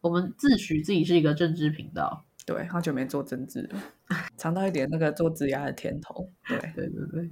[0.00, 3.80] 我们自诩自己是一个政治频道，对，好久没做政治了，
[4.36, 6.30] 尝到一点那个做职涯的甜头。
[6.48, 7.30] 对， 对对对，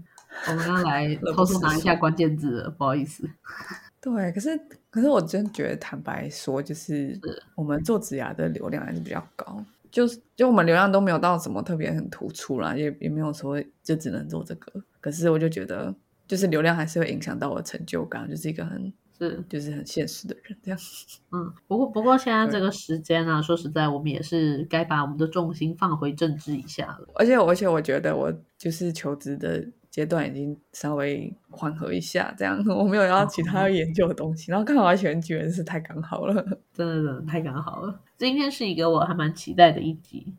[0.48, 3.28] 我们要来 偷偷拿一下蜀关键字了，不好意思。
[4.00, 4.60] 对，可是
[4.90, 7.18] 可是我真觉得，坦白说，就是
[7.54, 14.72] 我们做职涯的流量还是比较高，就是就我们流量都没有到什么特别很突出啦，也也没有说就只能做这个。
[15.00, 15.92] 可是我就觉得，
[16.28, 20.78] 就是流量还是会影响到我的成就感，就是一个很是，就是很现实的人这样。
[21.32, 27.08] 嗯，不过不过现在对这个时间啊，说实在，我们也是该把我们的重心放回政治一下了。
[27.14, 36.34] 而且而且我觉得我就是求职的阶段已经稍微缓和一下，这样 我没有要其他要研究的东西，然后刚好要选举，人是太刚好了。
[36.74, 40.34] 真的真的太刚好了，今天是一个我还蛮期待的一集。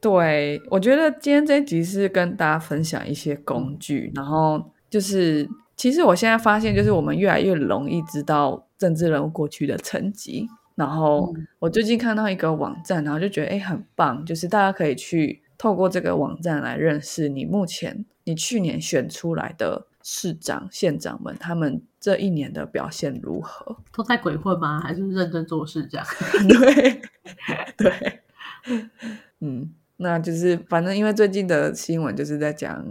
[0.00, 10.46] 对，我觉得今天这一集是跟大家分享一些工具，然后就是其实我现在发现，就是我们越来越容易知道政治人物过去的成绩。
[10.74, 23.76] 然后嗯我最近看到一个网站，然后就觉得哎很棒，就是大家可以去透过这个网站来认识你目前你去年选出来的市长、县长们，他们这一年的表现如何。
[23.92, 24.80] 都在鬼混吗？
[24.80, 26.06] 还是认真做事这样？
[26.48, 27.02] 对
[27.78, 28.20] 对，
[29.40, 32.84] 嗯，那就是反正因为最近的新闻就是在讲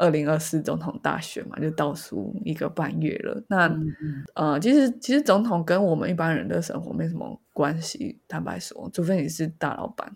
[0.00, 3.42] 二零二四总统大选嘛，就倒数一个半月了。
[3.48, 10.10] 那、嗯嗯呃，其实其实总统跟我们一般人的生活没什么关系，坦白说，除非你是大老板。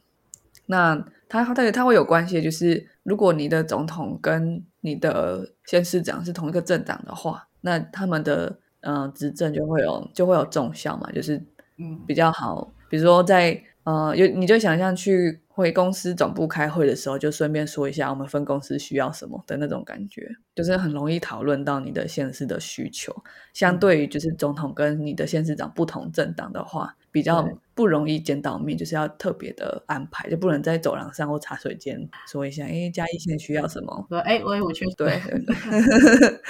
[0.67, 0.97] 那
[1.29, 11.37] 他他他会有关系，就是如果你的总统跟你的县市长是同一个政党的话，那他们的呃执政就会有就会有重效嘛，就是
[11.77, 12.73] 嗯比较好。
[12.89, 23.15] 比如说在呃有你就想象去回公司总部开会的时候，就顺便说一下我们分公司需要什么的那种感觉，就是很容易讨论到你的现实的需求。
[23.53, 34.07] 相对于就是总统跟你的县市长不同政党的话，比较不容易见到面，就是要特别的安排，就不能在走廊上或茶水间说一下，哎，嘉义县需要什么。
[34.09, 35.23] 说，哎，我也我确实对，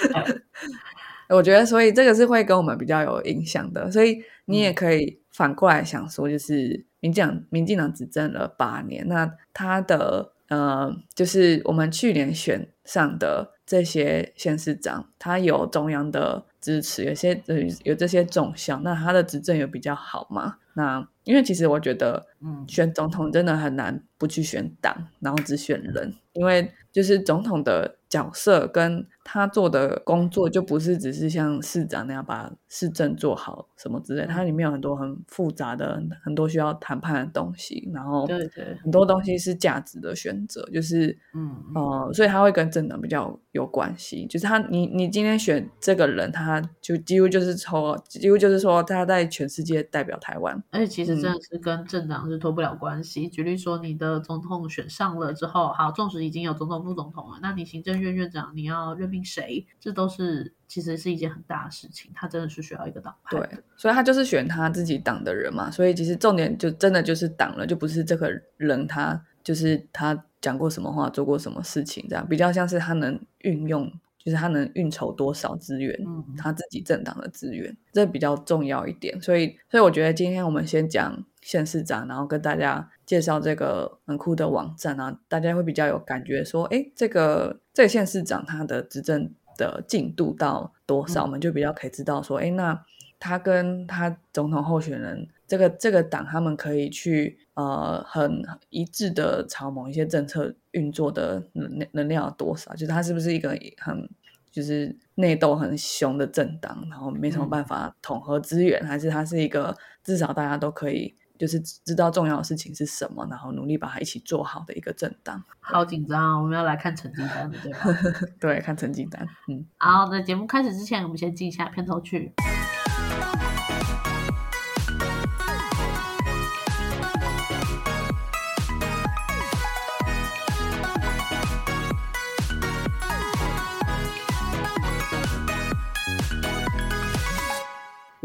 [1.29, 3.91] 我觉得，所以这个是会跟我们比较有影响的。
[3.91, 20.57] 所以你也可以反过来想说，就是民进党民进党执政了八年，那他的呃，就是我们去年选上的这些县市长，他有中央的支持，有些呃有这些重项，那他的执政有比较好吗？
[20.73, 44.25] 那因为其实我觉得，嗯选总统真的很难不去选党，然后只选人，因为就是总统的角色跟他做的工作，就不是只是像市长那样把市政做好什么之类，它里面有很多很复杂的、很多需要谈判的东西，然后对对，很多东西是价值的选择，就是嗯嗯呃，所以他会跟政党比较有关系。
[44.27, 50.63] 就是他，你你今天选这个人，他就几乎就是说，几乎就是说他在全世界代表台湾。
[50.71, 53.27] 而且其实真嗯的是跟政党是脱不了关系。
[53.27, 62.11] 举例说，你的总统选上了之后，好，纵使已经有总统、副总统了，那你行政院院长你要任命谁，这都是其实是一件很大的事情。
[62.15, 79.19] 他真的是需要一个党派对。，所以他就是选他自己党的人嘛，所以其实重点就真的就是党了，就不是这个人他就是他讲过什么话，做过什么事情，这样比较像是他能运用，就是他能运筹多少资源，嗯他自己政党的资源，这比较重要一点。
[79.21, 91.25] 所以，所以我觉得今天我们先讲县市长，然后跟大家介绍这个很酷的网站啊，大家会比较有感觉，说，哎，这个这个县市长他的执政的进度到多少，嗯。
[91.25, 92.83] 我们就比较可以知道说，哎，那
[93.19, 98.41] 他跟他总统候选人这个这个党，他们可以去呃很
[98.71, 104.09] 一致的朝某一些政策运作的能量能量有多少，就是他是不是一个很
[104.51, 107.49] 就是内斗很凶的政党，然后没什么嗯。
[107.51, 115.43] 办法统合资源，还是他是一个至少大家都可以就是知道重要的事情是什么，然后努力把它一起做好的一个政党。
[115.59, 116.37] 好紧张啊！
[116.37, 117.79] 我们要来看成绩单了，对吧？
[118.39, 119.65] 对，看成绩单，嗯。
[119.77, 122.33] 好，那节目开始之前，我们先记一下片头曲。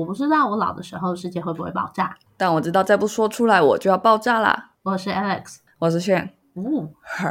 [0.00, 2.17] 我不知道我老的时候世界会不会爆炸。
[2.38, 4.70] 但我知道再不说出来我就要爆炸啦。
[4.82, 7.29] 我是 Alex，我是炫，哦，好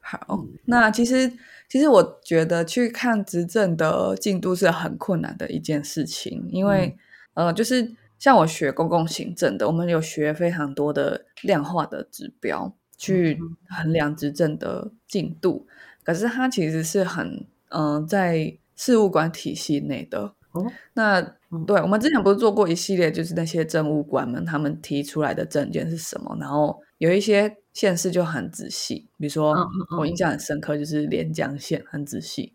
[0.00, 0.44] 好。
[0.66, 1.32] 那其实
[1.68, 6.96] 其实我觉得去看执政的进度是很困难的一件事情，因为、
[7.34, 13.36] 呃，就是像我学公共行政的，我们有学非常多的量化的指标去
[13.68, 15.66] 衡量执政的进度，
[16.04, 20.32] 可是它其实是很嗯、呃在事务管体系内的。
[20.52, 21.34] 哦那
[21.66, 29.56] 对，我们之前不是做过一系列，就是那些政务官们他们提出来的证件是什么，然后有一些县市就很仔细，比如说
[29.98, 32.52] 我印象很深刻就是连江县很仔细，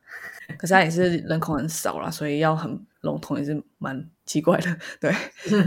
[0.60, 4.78] 可是它也是人口很少啦，所以要很笼统也是蛮奇怪的。
[5.02, 5.12] 对，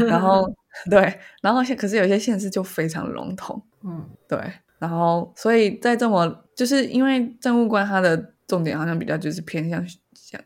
[0.06, 0.48] 然后
[0.88, 4.38] 对，然后可是有些县市就非常笼统，嗯，对，
[4.78, 9.84] 然后所以在这么就是因为政务官他的重点好像比较就是偏向。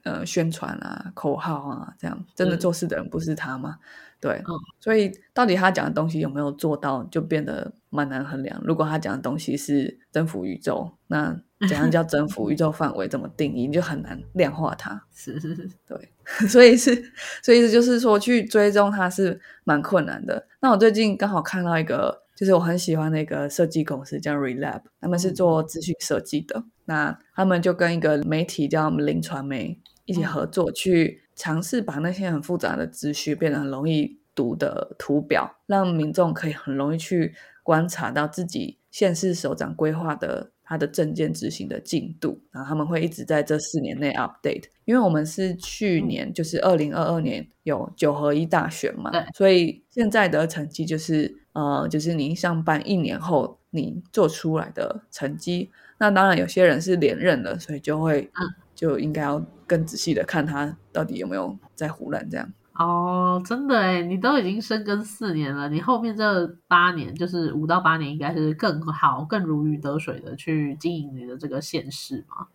[0.03, 3.79] 呃，宣传啊，口号啊，这样真的做事的人不是他吗？
[4.21, 4.43] 对，
[4.79, 8.61] 所以到底他讲的东西有没有做到，就变得蛮难衡量。
[8.65, 11.35] 如果他讲的东西是征服宇宙，那
[11.69, 13.09] 怎样叫征服宇宙范围？
[13.09, 13.69] 怎么定义？
[13.69, 15.03] 就很难量化它。
[15.15, 16.13] 是是是，对，
[16.47, 17.13] 所以是，
[17.43, 20.47] 所以就是说去追踪它是蛮困难的。
[20.61, 22.23] 那我最近刚好看到一个。
[22.37, 26.65] 就是我很喜欢的一个设计公司叫 Relab，他们是做资讯设计的。
[26.91, 37.33] 那他们就跟一个媒体叫林传媒一起合作，去尝试把那些很复杂的资讯变得很容易读的图表，让民众可以很容易去
[37.63, 42.43] 观察到自己县市首长规划的他的证件执行的进度。
[42.51, 51.37] 然后他们会一直在这四年内 update，因为我们是去年就是二零二二年有九合一大选嘛，所以现在的成绩就是。
[51.53, 55.69] 呃，就是你上班一年后你做出来的成绩，
[56.01, 62.53] 那当然有些人是连任了，所以就会，嗯，就应该要更仔细的看他到底有没有在胡乱这样。
[62.73, 72.47] 哦，真的哎，你都已经深耕四年了，你后面这八年，就是五到八年，应该是更好、更如鱼得水的去经营你的这个县市嘛？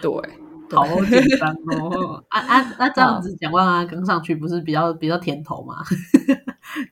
[0.00, 0.10] 对。
[0.72, 2.24] 好简单哦！
[2.28, 5.82] 啊啊，那这样子蒋万安跟上去不是比较比较甜头吗？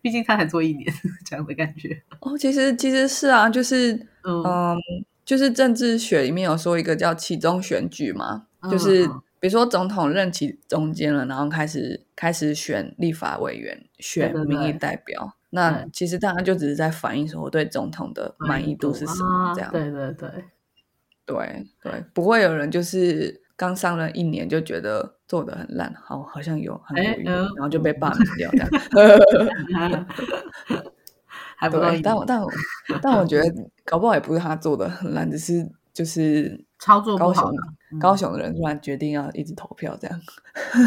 [0.03, 0.93] 毕竟他才做一年，
[1.25, 2.03] 这样的感觉。
[2.21, 4.77] 哦，其实其实是啊，就是嗯，
[5.31, 9.07] 就是政治学里面有说一个叫期中选举嘛，就是
[9.39, 19.71] 比如说总统任期中间了，然后开始开始选立法委员、选民意代表，那其实大家就只是在反映说我对总统的满意度是什么这样。
[19.71, 20.29] 对对对，
[21.25, 23.41] 对对，不会有人就是。
[23.61, 30.07] 刚上任一年就觉得做的很烂，好好像有很有用，然后就被罢免掉这样。
[31.61, 32.51] 还不对，但但我
[33.03, 37.53] 但我觉得搞不好也不是他做的很烂，只是就是操作高雄
[38.01, 40.21] 高雄的人突然决定要一直投票这样，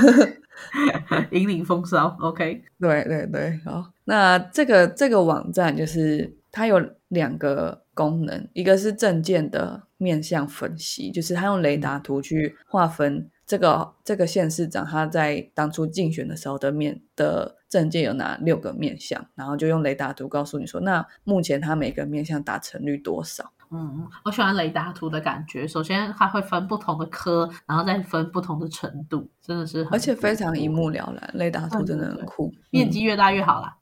[1.31, 2.17] 引领风骚。
[2.19, 9.83] OK，对对对，好，那这个这个网站就是它有两个功能，一个是证件的。
[9.97, 23.51] 面向分析，就是他用雷达图去划分这个这个县市长他在当初竞选的时候的面的证件有哪六个面向，然后就用雷达图告诉你说，那目前他每个面向达成率多少？
[23.71, 25.67] 嗯，我喜欢雷达图的感觉。
[25.67, 31.31] 首先，它会分不同的科，然后再分不同的程度，真的是而且非常一目了然。
[31.33, 33.75] 雷达图真的很酷，面积越大越好啦。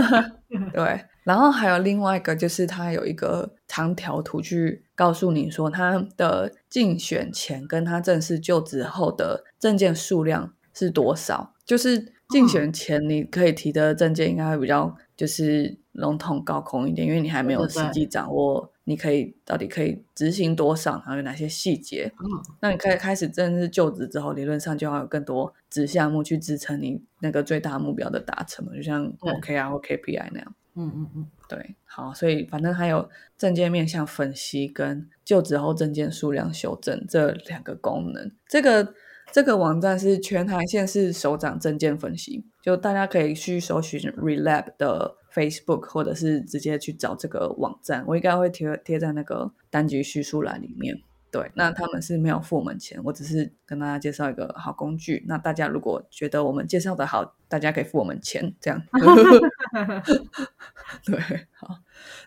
[0.74, 1.06] 对。
[1.24, 11.54] 然后还有另外一个，就是它有一个长条图去告诉你说，他的竞选前跟他正式就职后的证件数量是多少。
[11.64, 22.12] 就是竞选前你可以提的证件应该会比较就是笼统高空一点，因为你还没有实际掌握你可以到底可以执行多少，然后有哪些细节。
[22.18, 22.26] 嗯，
[22.60, 30.54] 那你可以开始正式就职之后，理论上就要有更多子项目去支撑你那个最大目标的达成嘛，就像 OKR 或 KPI 那样。
[30.74, 38.32] 嗯嗯嗯，对，好，所以反正还有证件面向分析跟就职后证件数量修正这两个功能。
[38.48, 38.94] 这个
[39.32, 51.00] 这个网站是全台县市首长证件分析，就大家可以去搜寻 Relab 的 Facebook，或者是直接去找这个网站，我应该会贴贴在那个单集叙述栏里面。
[51.30, 55.24] 对，那他们是没有付我们钱，我只是跟大家介绍一个好工具。
[55.26, 58.82] 那大家如果觉得我们介绍的好，大家可以付我们钱，这样。
[61.06, 61.18] 对，
[61.52, 61.78] 好，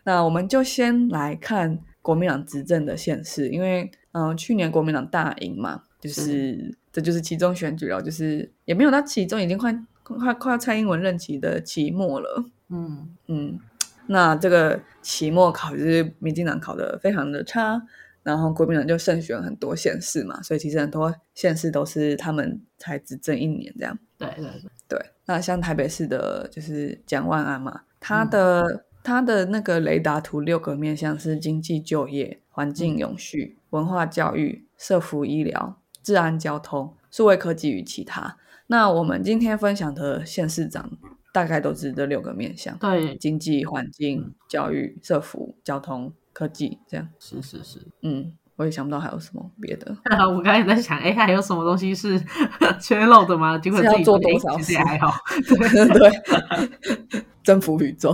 [0.05, 12.45] 那我们就先来看国民党执政的县市，因为嗯，去年国民党大赢嘛，就是这就是其中选举了，就是也没有到其中，已经快快快要蔡英文任期的期末了。
[12.69, 13.59] 嗯嗯，
[14.07, 17.81] 那这个期末考就是民进党考的非常的差。
[18.23, 23.95] 然后国民党就胜选很多县市嘛，所以其实很多县市都是他们才执政一年这样。
[24.17, 25.05] 对对对对。
[25.27, 38.37] 那像台北市的，就是蒋万安嘛，他的他的那个雷达图六个面向是经济、就业、环境永续、文化教育、社福医疗、治安交通、数位科技与其他。
[38.67, 40.89] 那我们今天分享的县市长
[41.33, 46.13] 大概都是这六个面向：对，经济、环境、教育、社福、交通。
[46.35, 49.95] 科技这样是是是，嗯，我也想不到还有什么别的。
[50.27, 52.21] 我刚才也在想，哎，还有什么东西是
[52.77, 53.57] 缺漏的吗？
[53.57, 55.13] 结果是要做多少事也还好。
[55.47, 58.13] 对对，征服宇宙，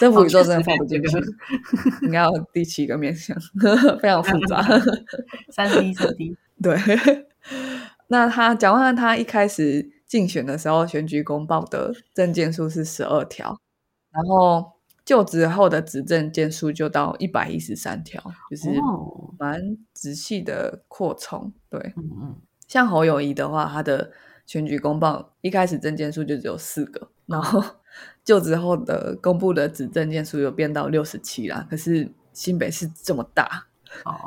[0.00, 1.16] 征服宇宙真的放不进去，
[2.02, 3.36] 应该要第七个面向，
[4.00, 4.60] 非常复杂。
[5.52, 6.76] 三 D 三 D，对。
[8.10, 13.60] 那他蒋万安他一开始竞选的时候，选举公报的证件数是十二条，
[14.10, 14.72] 然后
[15.04, 18.70] 就职后的执政件数就到一百一十三条，就是
[19.38, 21.52] 蛮仔细的扩充。
[21.68, 22.36] 对，嗯嗯，
[22.66, 24.10] 像侯友谊的话，他的
[24.46, 27.62] 选举公报一开始证件数就只有四个，然后
[28.24, 31.66] 就职后的公布的执政件数有变到六十七啦。
[31.68, 33.66] 可是新北市这么大，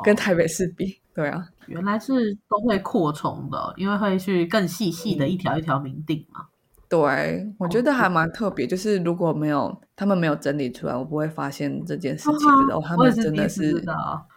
[0.04, 1.01] 跟台北市比。
[1.14, 6.46] 对啊，原来是都会扩充的，因为会去更细细的一条一条明定嘛。
[6.88, 12.48] 对，我觉得还蛮特别，就是如果没有他们没有整理出来，我不会发现这件事情。
[12.68, 13.84] 然后他们真的是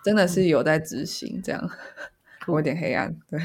[0.04, 1.70] 真的是有在执行，这样
[2.48, 3.16] 有点黑暗。
[3.30, 3.40] 对，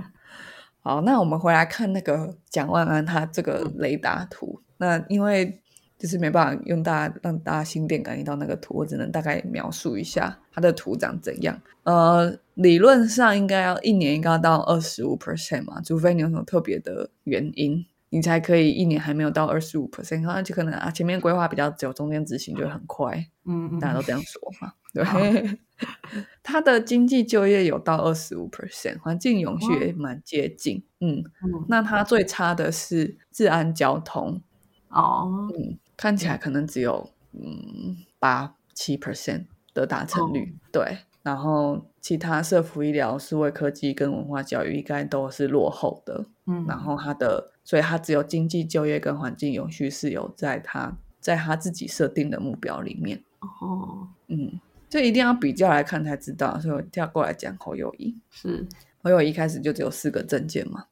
[0.80, 5.62] 好，那我们回来看那个蒋万安他这个雷达图，那因为。
[5.98, 11.58] 就是没办法用大家让大家心电感应到那个图，我只能大概描述一下它的图长怎样。
[11.84, 23.26] 呃，理论上应该要一年应该要到二十五 percent 嘛，除非你有什么特别的原因，你才可以一年还没有到二十五 percent，那就可能啊前面规划比较久，中间执行就很快。
[23.46, 24.72] 嗯，大家都这样说嘛。
[24.92, 25.58] 对，
[26.42, 30.84] 它的经济就业有到二十五 percent，环境永续也蛮接近。
[31.00, 31.24] 嗯，
[31.68, 34.42] 那它最差的是治安交通。
[34.88, 35.78] 哦，嗯。
[35.96, 58.66] 看起来可能只有嗯八七 percent 的达成率，对，然后其他社福医疗、思维科技跟文化教育应该都是落后的，嗯，然后它的，所以它只有经济就业跟环境永续是有在它在他自己设定的目标里面，哦，嗯，这一定要比较来看才知道，所以我跳过来讲侯友谊，是。
[59.02, 60.84] 侯友谊开始就只有四个证件嘛，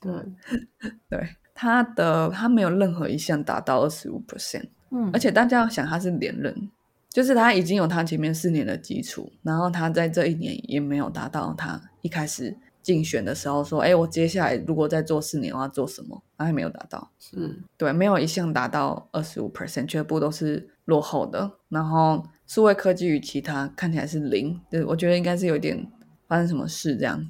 [0.00, 0.12] 对，
[1.08, 1.36] 对。
[1.62, 6.52] 他的他没有任何一项达到二十五 percent，嗯，而且大家要想他是连任，
[7.08, 16.20] 就是他已经有他前面四年的基础，然后他在这一年也没有达到他一开始竞选的时候说，哎，我接下来如果再做四年，我要做什么？
[16.36, 21.48] 他还没有达到，是对，没有一项达到二十五 percent，全部都是落后的。
[21.68, 25.86] 然后数位科技与其他看起来是零，对，我觉得应该是有点
[26.26, 27.24] 发生什么事这样。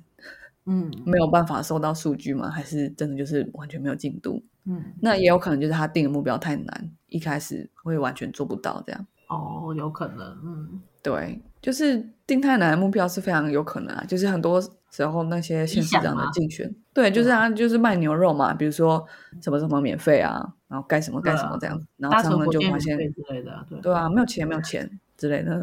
[0.66, 2.50] 嗯，没有办法收到数据吗？
[2.50, 4.42] 还是真的就是完全没有进度？
[4.64, 9.06] 嗯，那也有可能就是他定的目标太难，一开始会完全做不到这样。
[9.28, 14.04] 哦，有可能，嗯，对，就是定太难的目标是非常有可能啊。
[14.06, 19.04] 就是很多时候那些县市长的竞选，对，就是他就是卖牛肉嘛，比如说
[19.40, 25.60] 什么什么免费啊，然后干什么干什么这样，然后他们就发现之类的，对对啊，没有钱，没有钱之类的，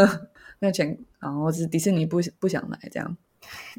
[0.60, 3.16] 没有钱，然后是迪士尼不不想来这样。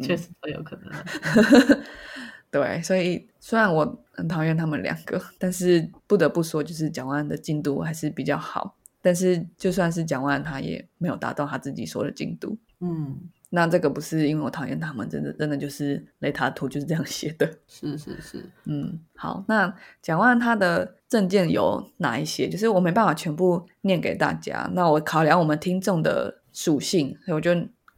[0.01, 1.83] 确实都有可能，
[2.49, 8.75] 对，所以虽然我很讨厌他们两个，但是不得不说，就是蒋万的进度还是比较好。
[9.01, 12.57] 但是就算是蒋万，他也没有达到他自己说的进度。
[12.81, 13.17] 嗯，
[13.49, 17.49] 那这个不是因为我讨厌他们，真的真的就是雷塔图就是这样写的。
[17.67, 22.49] 是是是，嗯，好，那蒋万他的证件有哪一些？
[22.49, 24.69] 就是我没办法全部念给大家。
[24.73, 27.51] 那我考量我们听众的属性，所以我就。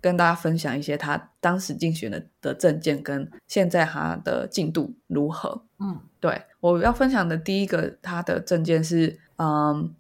[0.03, 5.63] 跟大家分享一些他当时竞选的的证件，跟现在他的进度如何？
[5.79, 9.93] 嗯，对我要分享的第一个他的证件是，嗯，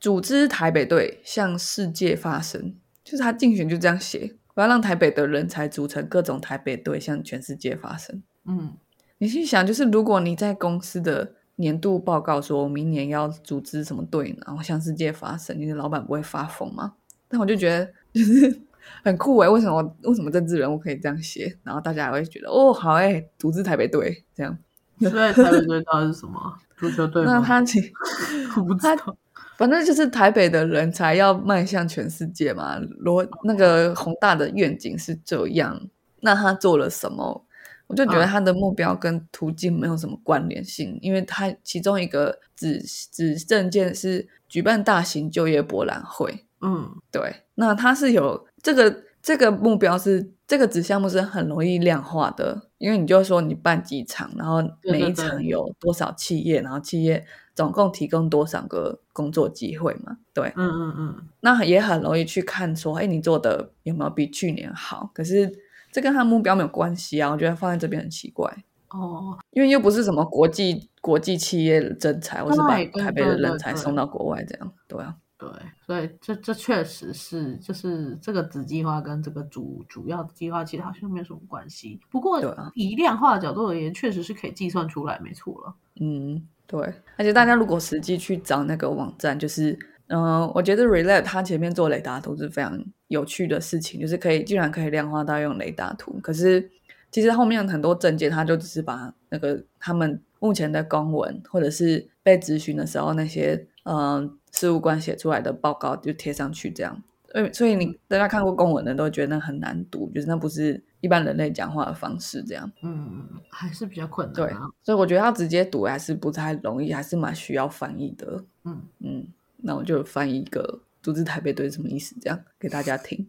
[0.00, 2.74] 组织台北队向世界发声，
[3.04, 8.20] 就是他竞选就这样写，我要让台北的人才组成各种台北队向全世界发声。
[8.44, 8.74] 嗯，
[9.18, 16.94] 你去想，就是如果你在公司的年度报告说明年要组织什么队，然后向世界发声，你的老板不会发疯吗？
[17.28, 18.60] 但我就觉得就是。
[19.04, 19.48] 很酷哎！
[19.48, 21.56] 为什么为什么政治人物可以这样写？
[21.62, 24.56] 然后大家还会觉得哦，好哎，独自台北队这样。
[25.00, 26.40] 对，台北队到底是什么？
[26.76, 27.80] 足球队 那他其
[28.56, 29.16] 我不知道，
[29.56, 32.78] 反正就是台北的人才要迈向全世界嘛。
[32.98, 35.80] 罗那个宏大的愿景是这样。
[36.20, 37.44] 那他做了什么？
[37.86, 46.44] 我就觉得他的目标跟途径没有什么关联性，因为他其中一个指指证件是举办大型就业博览会。
[46.60, 48.46] 嗯，对，那他是有。
[48.68, 60.18] 这个这个目标是这个子项目是很容易量化的，因为你就说你办几场，然后每一场有多少企业，然后企业总共提供多少个工作机会嘛？
[60.34, 65.10] 对，嗯嗯嗯，那也很容易去看说，哎，你做的有没有比去年好？
[65.14, 65.50] 可是
[65.90, 68.54] 这跟他目标没有关系啊，我觉得放在这边很奇怪
[68.90, 75.16] 哦，因为又不是什么国际国际企业人才，我是把台北的人才送到国外这样，对啊。
[75.38, 75.48] 对，
[75.86, 82.00] 所以这这确实是，就是这个子计划跟这个主主要的计划其实好像没有什么关系。
[82.10, 82.40] 不过
[82.74, 85.74] 以量化的角度而言，确实是可以计算出来，没错了。
[86.00, 86.80] 嗯，对，
[87.16, 89.78] 而且大家如果实际去找那个网站，就是，
[90.08, 92.76] 嗯、我觉得 Relay 它前面做雷达图是非常
[93.06, 96.68] 有趣的事情，就是可以居然可以量化到用雷达图，可是
[97.12, 107.00] 其实后面很多证件，它就只是把那个他们目前的公文或者是被咨询的时候那些嗯事务官写出来的报告就贴上去这样。
[107.32, 112.68] 呃，所以你大家看过公文的都觉得那很难读，就是那不是一般人类讲话的方式这样。
[112.82, 118.42] 嗯，还是比较困难、对啊。，所以我觉得要直接读还是不太容易，还是蛮需要翻译的。
[118.64, 119.26] 嗯嗯，
[119.58, 123.28] 那我就翻译一个“独自台北队”什么意思，这样给大家听。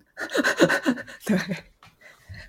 [1.27, 1.37] 对，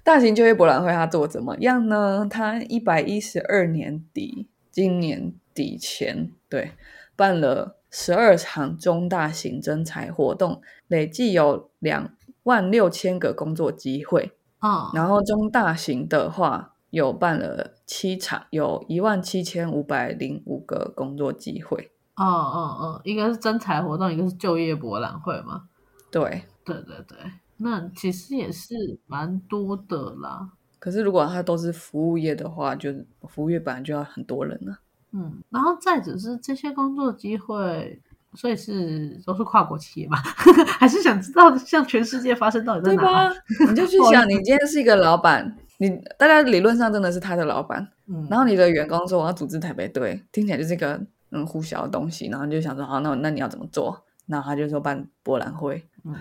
[0.04, 2.26] 大型就业博览会它做怎么样呢？
[2.30, 6.70] 它一百一十二年底，今年底前，对，
[7.16, 14.32] 办了十二场中大型征才活动，累计有两万六千个工作机会。
[14.60, 21.90] 嗯，然后中大型的话有办了七场，有一万七千五百零五个工作机会。
[22.16, 25.62] 嗯嗯嗯，一个是征才活动，一个是就业博览会嘛。
[26.10, 27.16] 对，对对对，
[27.56, 28.74] 那其实也是
[29.06, 30.50] 蛮多的啦。
[30.78, 34.78] 可是如果它都是服务业的话，就是服务业本来就要很多人了。
[35.12, 38.00] 嗯，然后再只是这些工作机会，
[38.34, 40.18] 所以是都是跨国企业嘛？
[40.78, 43.28] 还是想知道像全世界发生到底在对哪？
[43.28, 43.34] 吧？
[43.68, 51.00] 你就去 想，你今天是一个老板，你大家理论上真的是他的老板，嗯，然后你的员工说我要组织台北队，听起来就是一个
[51.30, 54.04] 嗯呼小的东西，然后你就想说好，那那你要怎么做？
[54.26, 56.14] 然后他就说办博览会，嗯，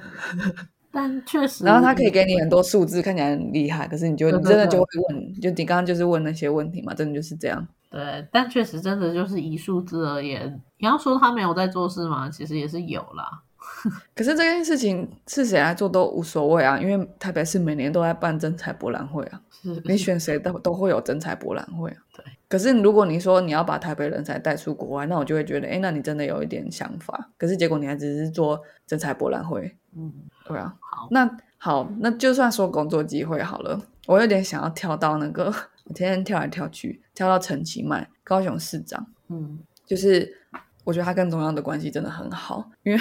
[0.91, 7.67] 但确实，然后他可以给你很多数字，看起来很厉害，可是你就对对对你真的就会问，就你刚刚就是问那些问题嘛，真的就是这样。
[7.89, 12.29] 对，但确实真的就是以数字而言，你要说他没有在做事吗？
[12.29, 13.41] 其实也是有啦。
[14.15, 21.97] 可是这件事情是谁来做都无所谓啊，因为台北市每年都在办征才博览会啊，是，你选谁都都会有征才博览会啊。
[22.15, 22.23] 对。
[22.47, 27.29] 可是如果你说你要把台北人才带出国外，那我就会觉得，哎，那你真的有一点想法。
[27.37, 30.11] 可是结果你还只是做征才博览会，嗯，
[30.47, 30.73] 对啊。
[30.79, 35.53] 好，那好，那就算说工作机会好了，我有点想要跳到那个，
[35.89, 39.07] 我天天跳来跳去，跳到陈其迈，高雄市长。
[39.27, 40.37] 嗯就是
[40.83, 42.99] 我觉得他跟中央的关系真的很好，因为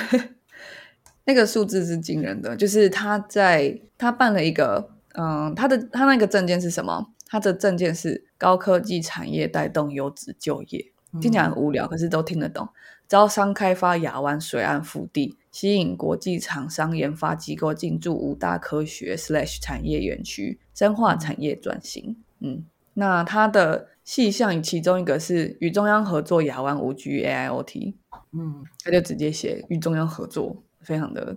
[1.25, 2.57] 那个数字是惊人的。
[2.57, 7.13] 就是他在他办了一个，嗯，他的他那个证件是什么？
[7.27, 12.67] 他的证件是高科技产业带动优质就业，听起来很无聊，可是都听得懂。
[13.07, 22.17] 招商开发亚湾水岸腹地，吸引国际厂商研发机构进驻五大科学 slash 产业园区，深化产业转型。
[22.41, 22.65] 嗯，
[22.99, 27.95] 那它的细项其中一个是与中央合作亚湾五 G AIoT，
[28.33, 31.37] 嗯，他就直接写与中央合作，非常的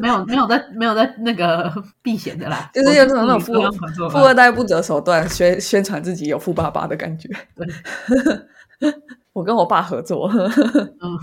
[0.00, 3.52] 没有没有在没有在那个避嫌的啦， 就是有种那种富
[4.10, 7.28] 富二代不择手段宣宣传自己有富爸爸的感觉。
[9.32, 10.30] 我跟我爸合作，
[11.00, 11.18] 嗯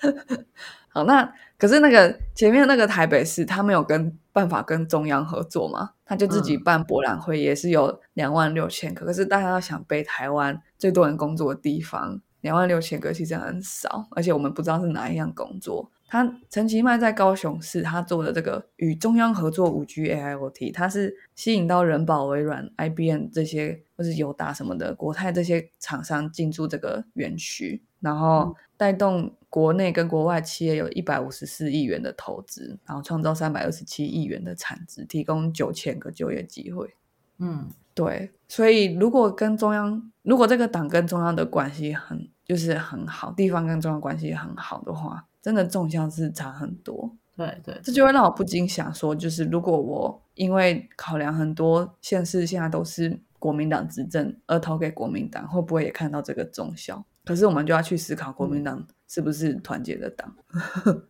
[0.92, 9.06] 好，那可是那个前面那个台北市，他没有跟办法跟中央合作嘛，他就自己嗯办博览会，也是有两万六千个。
[9.06, 15.90] 可是大家要想，背台湾最多人工作的地方，两万六千个其实很少，而且我们不知道是哪一样工作。
[16.08, 36.94] 他陈其迈在高雄市，他做的这个与中央合作五 G AIoT，他是吸引到人保、微软、IBM 这些或是友达什么的国泰这些厂商进驻这个园区，然后带动国内跟国外企业有一百五十四亿元的投资，然后创造三百二十七亿元的产值，提供九千个就业机会。
[37.38, 47.10] 嗯对，所以如果跟中央，如果这个党跟中央的关系很就是很好，地方跟中央关系很好的话，真的纵向是差很多。
[47.36, 57.04] 对对，这就会让我不禁想说，就是如果我因为考量很多县市现在都是国民党执政而投给国民党，会不会也看到这个中效？
[57.30, 60.34] 可是我们就要去思考，国民党是不是团结的党？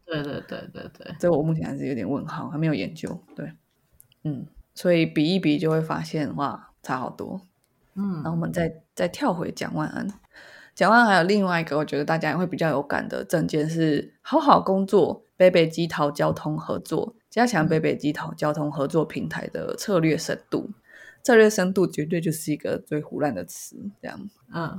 [0.04, 3.24] 对对对对对，这我目前还是有点问号，还没有研究。
[3.34, 3.50] 对，
[4.24, 7.40] 嗯，所以比一比就会发现，哇，差好多。
[7.94, 10.06] 嗯然后我们再再跳回蒋万安，
[10.74, 20.70] 蒋万安还有另外一个我觉得大家也会比较有感的证件是好好工作，北北基桃交通合作，加强北北基桃交通合作平台的策略深度。
[21.22, 24.78] 策略深度绝对就是一个最胡乱的词，这样嗯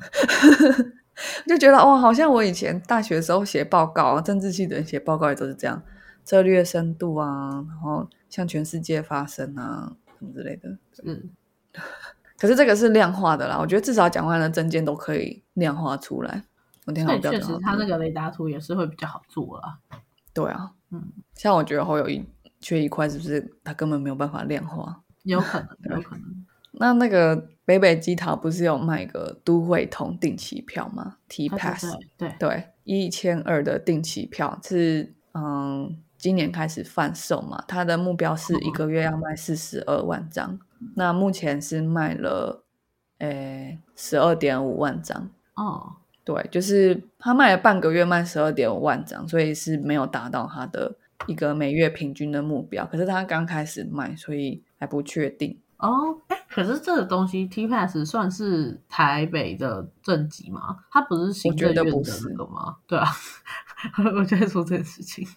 [1.45, 5.81] 就觉得哇，好像我以前大学的时候写报告，政治系的人写报告也都是这样，
[6.23, 10.77] 策略深度啊，然后向全世界发声啊，什么之类的。
[11.03, 11.29] 嗯，
[12.39, 16.43] 可是这个是量化的啦，我觉得至少讲完的证件都可以量化出来。
[16.85, 19.77] 我电脑所以确标准好低实他那个雷达图也是会比较好做啦。
[20.33, 22.25] 对啊，嗯，像我觉得侯友谊
[22.59, 25.01] 缺一块，是不是他根本没有办法量化？
[25.23, 26.45] 有可能，有可能。
[26.71, 31.85] 那那个北北机桃不是有卖个都会通定期票吗？T Pass，
[32.17, 40.59] 对对，对，一千二的定期票是嗯，今年开始贩售嘛，它的目标是一个月要卖四十二万张，
[40.95, 42.63] 那目前是卖了
[43.19, 45.29] 诶十二点五万张。
[45.55, 50.95] 哦，对，就是他卖了半个月，卖十二点五万张，所以是没有达到他的
[51.27, 52.85] 一个每月平均的目标。
[52.85, 55.57] 可是他刚开始卖，所以还不确定。
[55.81, 60.77] 哦，哎，可是这个东西 T Pass 算是台北的政绩吗？
[60.91, 62.77] 它不是行政院的得不是那个吗？
[62.87, 63.07] 对啊，
[64.15, 65.27] 我就在说这件事情。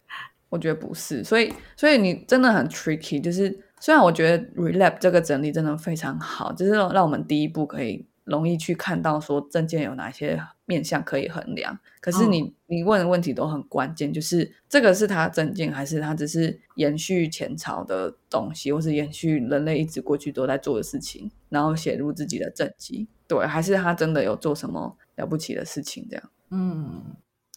[0.50, 3.20] 我觉得不是，所以所以你真的很 tricky。
[3.20, 11.78] 就是虽然我觉得 Relap 这个整理真的非常好，就是让让我们第一步可以容易去看到说证件有哪些面向可以衡量。
[12.00, 23.08] 可是你、你问的问题都很关键，就是这个是他证件，还是他只是延续前朝的东西，或是延续人类一直过去都在做的事情，然后写入自己的政绩？
[23.26, 26.06] 对，还是他真的有做什么了不起的事情？
[26.10, 26.30] 这样。
[26.50, 27.02] 嗯，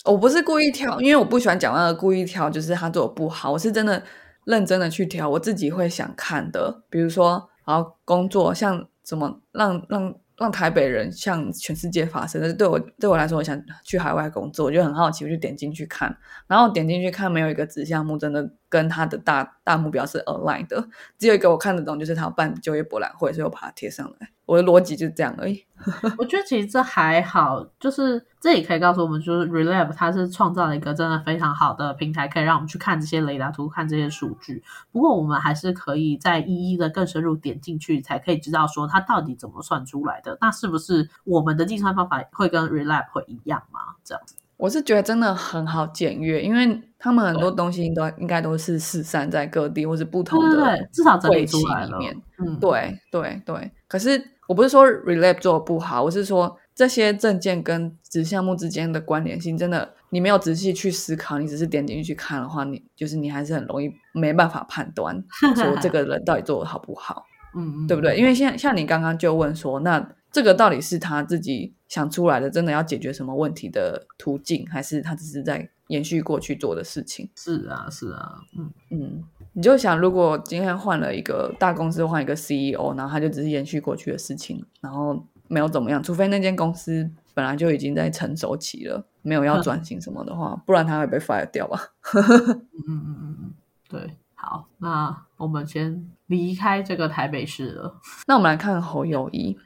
[0.06, 3.52] 我不是故意挑，因为我不喜欢讲那个故意挑，就是他做的不好。
[3.52, 4.02] 我是真的
[4.46, 6.84] 认真的去挑，我自己会想看的。
[6.90, 12.40] 比如说，然后工作像怎么让让让台北人向全世界发声。
[12.40, 16.16] 但是对我对我来说，我想去海外工作，我就很好奇，我就点进去看。
[16.48, 20.88] 然后点进去看，没有一个子项目真的跟他的大大目标是 align 的。
[21.18, 24.30] 只有一个我看得懂，就是他要办就业博览会，所以我把它贴上来。
[24.48, 25.64] 我的逻辑就是这样而已。
[26.18, 34.64] 我觉得其实这还好，就是这也可以告诉我们，就是 Relap 它是创造了一个真的非常好的平台，可以让我们去看这些雷达图、看这些数据。
[34.92, 40.36] 不过我们还是可以再一一的更深入点进去，才可以知道说它到底怎么算出来的。
[40.42, 43.82] 那是不是我们的计算方法会跟 Relap 会一样吗？
[44.04, 44.37] 这样子。
[44.58, 51.98] 我是觉得真的很好检阅，因为他们很多东西都应该都是四散在各地或是不同的对对对，至少整理会期出来了。
[51.98, 52.22] 里面。
[52.40, 65.24] 嗯，对对对，可是我不是说 Relap 做的不好，我是说这些证件跟子项目之间的关联性，真的你没有仔细去思考，你只是点进去看的话，你就是你还是很容易没办法判断
[65.56, 67.26] 说这个人到底做的好不好。
[67.56, 68.18] 嗯嗯，对不对？
[68.18, 77.30] 因为像像你刚刚就问说，那这个到底是他自己想出来的，真的要解决什么问题的途径，还是他只是在延续过去做的事情？
[77.36, 79.24] 是啊是啊，嗯，嗯，
[79.54, 91.80] 你就想，如果今天换了一个大公司，换一个 CEO，然后他就只是延续过去的事情，然后没有怎么样，除非那间公司本来就已经在成熟期了，没有要转型什么的话，不然他会被 fire 掉吧？
[92.14, 93.54] 嗯嗯嗯嗯嗯，
[93.88, 97.96] 对，好，那我们先离开这个台北市了。
[98.28, 99.58] 那我们来看侯友谊。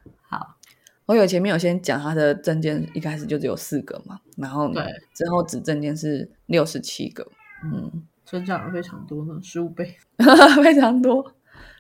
[1.12, 4.82] 好，侯友前面有先讲他的证件，一开始就只有四个嘛，然后对
[5.14, 7.28] 之后指证件是六十七个，
[7.66, 7.92] 嗯，
[8.26, 9.94] 增长了非常多呢，十五倍。
[10.64, 11.34] 非常多，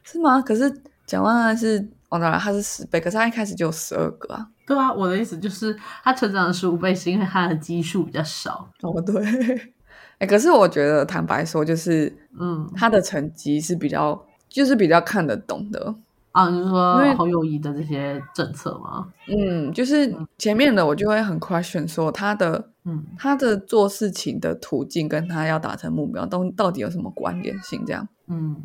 [0.03, 0.41] 是吗？
[0.41, 0.69] 可是
[1.05, 4.45] 蒋万安是，哦，当然他是十倍，可是他一开始就有十二个啊。
[4.67, 8.69] 对啊，我的意思就是，他成长了十五倍，是因为他的基数比较少。
[8.81, 9.71] 哦，对，
[10.19, 15.95] 哎，可是我觉得坦白说，就是嗯，他的成绩是比较，就是比较看得懂的。
[16.31, 19.07] 啊，你是说侯友谊的这些政策吗？
[19.27, 27.83] 嗯，就是前面的我就会很 question 说他的嗯他的做事情的途径跟他要达成目标都到底有什么关联性？
[27.85, 28.07] 这样。
[28.27, 28.55] 嗯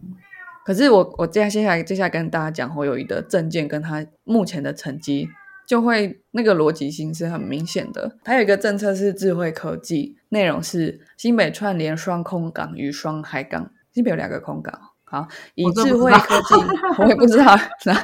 [0.65, 5.29] 可是我我接下来接下来跟大家讲侯友谊的证件跟他目前的成绩，
[5.65, 8.17] 就会那个逻辑性是很明显的。
[8.25, 14.77] 他有一个政策是智慧科技，内容是新北串联双空港与双海港，新北有两个空港。
[15.17, 16.55] 好，以智慧科技，
[16.99, 17.95] 我也不知道，那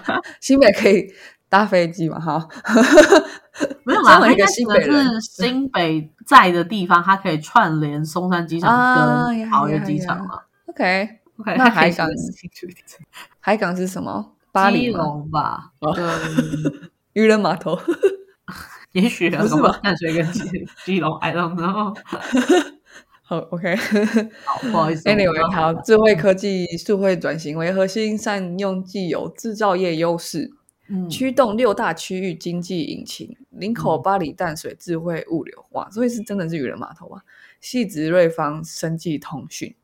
[0.40, 1.06] 新北可以
[1.48, 2.18] 搭飞机嘛？
[2.18, 2.48] 哈，
[3.84, 10.38] 没有啦，身为一个新北人是新北在的地方，它可以串联松山机场跟桃园机场嘛。
[10.66, 12.84] OK，OK，那海港写得清楚一点
[13.40, 14.34] 海港是什么？
[14.52, 14.92] 巴黎基？
[14.92, 16.08] 隆吧，哦跟
[17.12, 17.78] 渔人码头。
[18.92, 20.42] 也许啊，不是吧淡水跟基
[20.84, 21.96] 基隆，I don't know。
[23.32, 23.74] 好，OK。
[24.44, 25.08] 好，不好意思。
[25.08, 30.52] Anyway，好，智慧科技数位转型为核心，善用既有制造业优势，
[30.88, 37.22] 嗯，驱动六大区域经济引擎，林口、巴黎、淡水智慧物流，哇，所以是真的是渔人码头啊！
[37.58, 39.74] 细直瑞方生技通讯，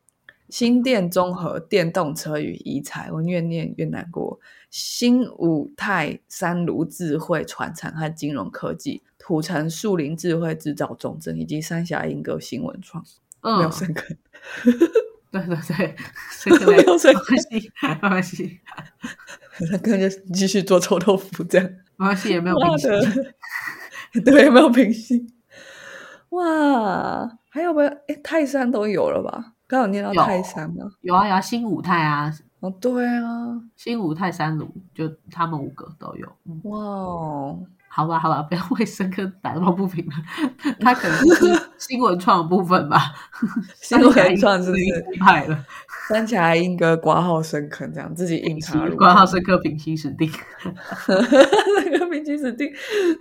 [0.49, 4.39] 新电综合电动车与移材，我越念越难过。
[4.69, 13.03] 新五泰三卢智慧传产和金融科技，土城树林智慧制造重镇，以及三峡英歌新文创，
[13.41, 14.17] 没有嗯， 深坑。
[15.31, 15.95] 对对对，
[16.41, 17.71] 这个 没有关系，
[18.01, 18.59] 没关系，
[19.71, 21.69] 那可能就继续做臭豆腐这样。
[21.97, 22.87] 没关系，也没有妈平息。
[22.87, 25.27] 的，对，没有平息。
[26.29, 27.89] 哇，还有没有？
[28.07, 29.53] 哎，泰山都有了吧？
[29.67, 30.89] 刚有念到泰山吗？
[31.01, 36.27] 有啊有啊，新武泰啊，哦，对啊，新武泰山炉，就他们五个都有。
[36.45, 37.59] 嗯哇哦，
[37.99, 40.13] 好吧，好吧， 不要为深坑打抱不平了。
[40.79, 42.99] 他可能是新闻创的部分吧，
[43.81, 45.65] 新闻创是不是一派了？
[46.07, 50.31] 三峡英哥挂号深坑，这样自己硬插入，关号深刻平心史定。
[51.07, 52.71] 那个平息死定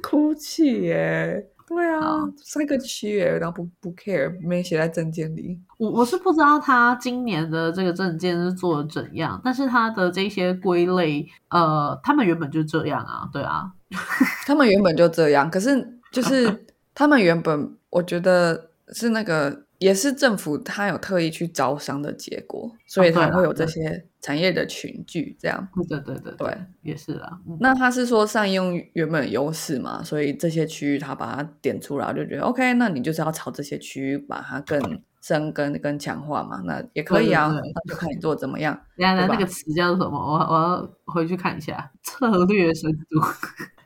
[0.02, 1.48] 哭泣耶。
[1.68, 5.60] 对啊，三个七月，然后不不 care，没写在证件里。
[5.76, 13.70] 我我是不知道他今年的这个证件是做的怎样，但是他的这些归类，呃，他们原本就这样啊，对啊，
[14.46, 25.68] 他们原本就这样，可是就是 他们原本，我觉得是那个也是政府他有特意去招商的结果，所以才会有这些产业的群聚这样。
[25.88, 27.38] 对对对对，也是啊。
[27.46, 37.52] 嗯那他是说善用原本优势嘛，所以这些区域他把它点出来，就觉得 OK，那你就是要朝这些区域把它更深耕、跟强化嘛，那也可以啊，
[37.88, 38.74] 就看你做怎么样。
[38.96, 40.18] 等一下，对吧那那个词叫做什么？
[40.18, 43.20] 我我要回去看一下策略深度，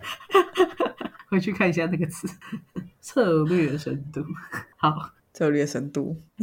[1.29, 2.29] 回去看一下那个词，
[3.01, 4.23] 策略深度。
[4.77, 6.21] 好，策略深度。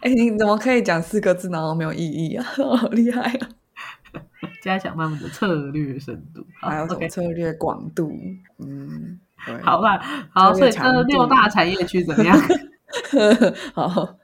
[0.00, 2.44] 哎、你怎么可以讲四个字然后没有意义啊？
[2.44, 3.48] 好厉害啊！
[4.62, 6.44] 加强他们的策略深度。
[6.60, 8.12] 好还有什么策略广度？
[8.58, 9.98] 嗯，对，好吧，
[10.30, 12.38] 好，所以这六大产业区怎么样？
[13.74, 14.18] 好，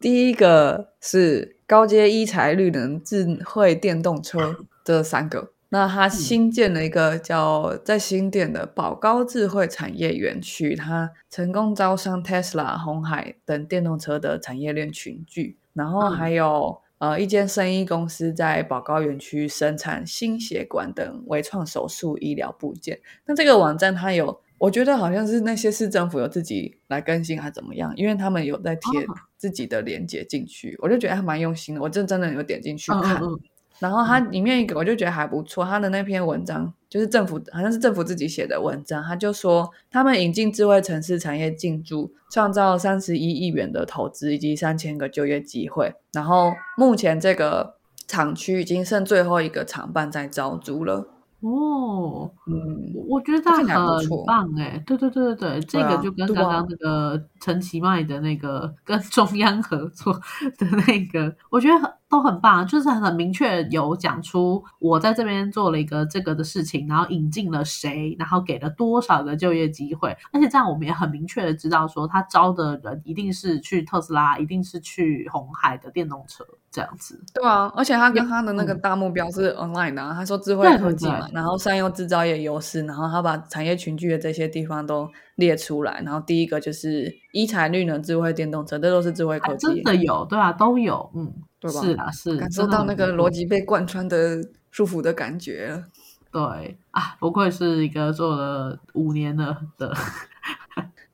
[0.00, 5.52] 第一个是高阶一材、绿能、智慧电动车这三个。
[5.70, 22.98] 那它新建了一个叫在新店的宝高智慧产业园区，它成功招商 Tesla、红海等电动车的产业链群聚，然后还有、呃一间生意公司在宝高园区生产心血管等微创手术医疗部件。
[23.26, 31.80] 那这个网站它有，我觉得好像是那些市政府有自己来更新还怎么样，因为他们有在贴哦自己的链接进去，我就觉得还蛮用心的。
[31.80, 33.40] 我真真的有点进去嗯看，嗯嗯，
[33.78, 45.94] 然后它里面一个我就觉得还不错，它的那篇文章就是政府好像是政府自己写的文章，他就说他们引进智慧城市产业进驻，创造三十一亿元的投资以及三千个就业机会。
[46.12, 47.74] 然后目前这个
[48.06, 51.06] 厂区已经剩最后一个厂办在招租了。
[51.40, 60.12] 哦，嗯，我我觉得看起来不很错棒哎，对对对对对，这个就跟刚刚那个陈其迈的那个跟中央合作
[60.58, 76.44] 的那个，我觉得很都很棒，就是很明确有讲出我在这边做了一个这个的事情，然后引进了谁，然后给了多少个就业机会，而且这样我们也很明确的知道说他招的人一定是去特斯拉，一定是去红海的电动车
[76.78, 77.20] 这样子。
[77.34, 94.38] 对啊，而且他跟他的那个嗯大目标是 online 的、啊，他说智慧科技嘛，然后善用制造业优势，然后他把产业群聚的这些地方都列出来，然后第一个就是一材绿能、智慧电动车，这都是智慧科技，真的有，对啊，都有，嗯，对吧是啊，是感受到那个逻辑被贯穿的
[94.70, 95.84] 舒服的感觉了。
[96.30, 99.94] 对啊，不愧是一个做了五年了的，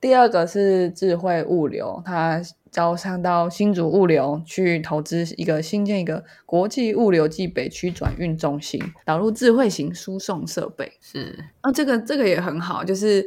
[0.04, 2.38] 第二个是智慧物流，它
[2.70, 10.92] 招商到新竹物流去投资一个新建一个国际物流暨北区转运中心，导入智慧型输送设备。
[11.00, 13.24] 是啊，这个这个也很好，就是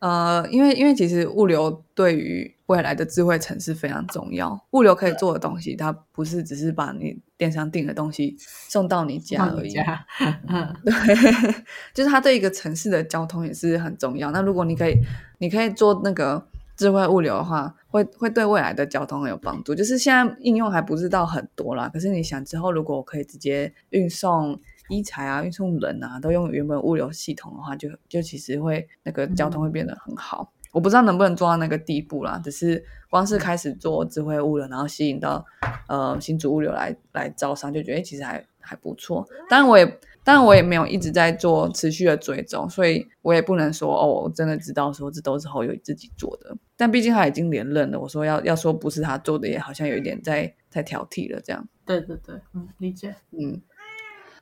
[0.00, 4.58] 呃，因为因为其实物流对于未来的智慧城市非常重要。
[4.72, 9.70] 物流可以做的东西，它不是只是把你电商订的东西送到你家而已。
[9.70, 10.06] 家，
[10.48, 10.92] 嗯，对，
[11.92, 14.30] 就是它对一个城市的交通也是很重要。
[14.30, 14.94] 那如果你可以，
[15.38, 19.74] 你可以做那个智慧物流的话，会会对未来的交通很有帮助。
[19.74, 24.58] 就是现在应用还不知道很多啦，可是你想之后如果我可以直接运送
[24.90, 30.52] 医材啊、运送人啊，都用原本物流系统的话，就就其实会那个交通会变得很好。
[30.72, 35.44] 我不知道能不能做到那个地步啦，只是光是开始做智慧物流，然后吸引到
[35.88, 39.26] 呃新竹物流来来招商，就觉得诶其实还还不错。
[39.48, 39.84] 当然我也
[40.22, 46.56] 当然我也没有一直在做持续的追踪，所以我也不能说哦，我真的知道说这都是侯友宜自己做的。
[46.76, 51.66] 但毕竟他已经连任了，我说要要说不是他做的，也好像有一点在在挑剔了这样。
[51.84, 53.60] 对对对，嗯，理解，嗯，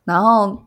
[0.09, 0.59] 然后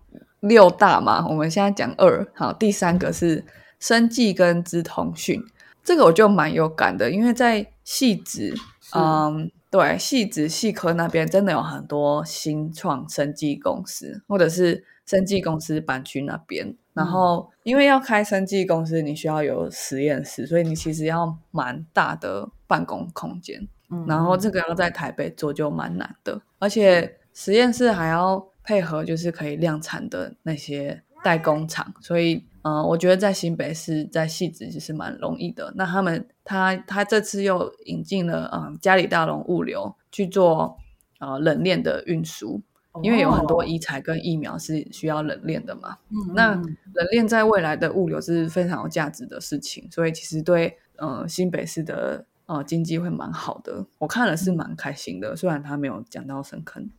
[0.42, 3.44] 六大嘛，我们现在讲二，好，第三个是
[3.80, 5.44] 生技跟资通讯，
[5.84, 8.92] 这个我就蛮有感的，因为在细致，是。
[8.94, 16.76] 嗯，对，细致细科那边真的有很多新创生技公司，或者是生技公司搬去那边。
[16.94, 23.68] 然后，因为要开生技公司，你需要有实验室，所以你其实要蛮大的办公空间。
[23.90, 35.74] 嗯，然后这个要在台北做就蛮难的，而且实验室还要配合就是可以量产的那些代工厂，所以呃，我觉得在新北市在戏子其实蛮容易的。
[35.76, 40.78] 那他们他他这次又引进了嗯嘉里大龙物流去做
[41.20, 42.62] 呃冷链的运输，
[43.04, 45.98] 因为有很多哦医材跟疫苗是需要冷链的嘛。
[46.10, 53.86] 嗯那嗯冷链在未来的物流是非常有价值的事情，所以其实对呃新北市的呃经济会蛮好的。
[53.98, 56.90] 我看了是蛮开心的，虽然他没有讲到深坑。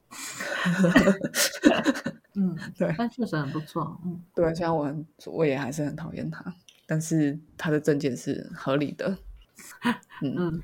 [2.34, 6.54] 嗯， 对但确实很不错，嗯对，虽然我很我也还是很讨厌他，
[6.86, 9.18] 但是他的证件是合理的。
[10.22, 10.62] 嗯嗯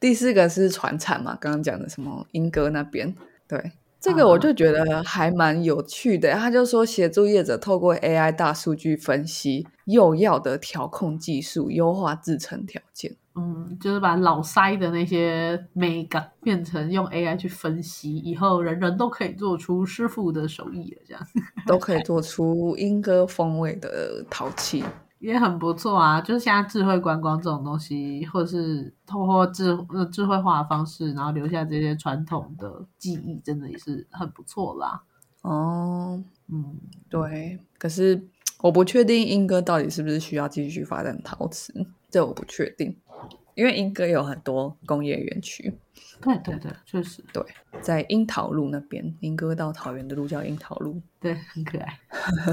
[0.00, 3.14] 第四个是船产嘛，刚刚讲的什么英哥那边，
[3.46, 6.32] 对这个我就觉得还蛮有趣的。
[6.32, 13.16] 他就说协助业者透过 AI 大数据分析用药的调控技术，优化制成条件。
[13.38, 21.22] 嗯，就是把老塞的那些美感变成用 AI 去分析，以后人人都可以做出师傅的手艺了，这样
[21.66, 24.84] 都可以做出英歌风味的陶器。
[25.20, 26.20] 也很不错啊。
[26.20, 35.02] 就是现在智慧观光这种东西，或者是透过智呃智慧化的方式，然后留下这些传统的记忆，真的也是很不错啦。
[35.42, 36.76] 哦，嗯，
[37.10, 38.28] 对，可是
[38.60, 41.72] 我不确定英歌到底是不是需要继续发展陶瓷，
[42.08, 42.96] 这我不确定，
[43.58, 45.76] 因为英歌有很多工业园区，
[46.20, 47.42] 对对对，确实，对，
[47.82, 51.02] 在樱桃路那边，英歌到桃园的路叫樱桃路。
[51.18, 51.98] 对，很可爱。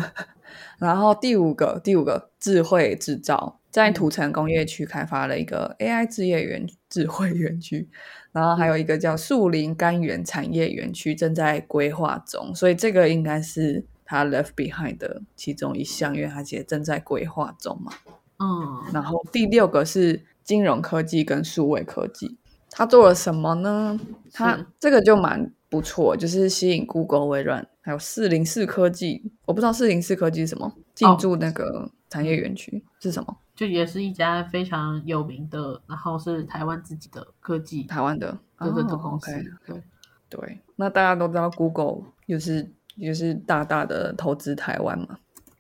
[0.80, 7.88] 然后第五个，第五个智慧制造，在嗯土城工业区开发了一个 AI 置业园智慧园区，
[8.32, 17.92] 然后还有一个叫树林甘源产业园区正在规划中，所以这个应该是他 left behind 的其中一项，因为他也正在规划中嘛。
[18.40, 22.38] 嗯，然后第六个是金融科技跟数位科技，
[22.70, 24.00] 他做了什么呢？
[24.32, 33.36] 他是这个就蛮不错，就是吸引 Google、微软还有四零四科技，我不知道四零四科技是什么，进驻那个产业园区、是什么？
[33.56, 39.32] 就也是一家非常有名的，然后是台湾自己的科技台湾的，对对的哦公司。
[39.32, 39.84] OK 对，
[40.30, 42.70] 对，那大家都知道 Google 就是
[43.02, 45.18] 就是大大的投资台湾嘛，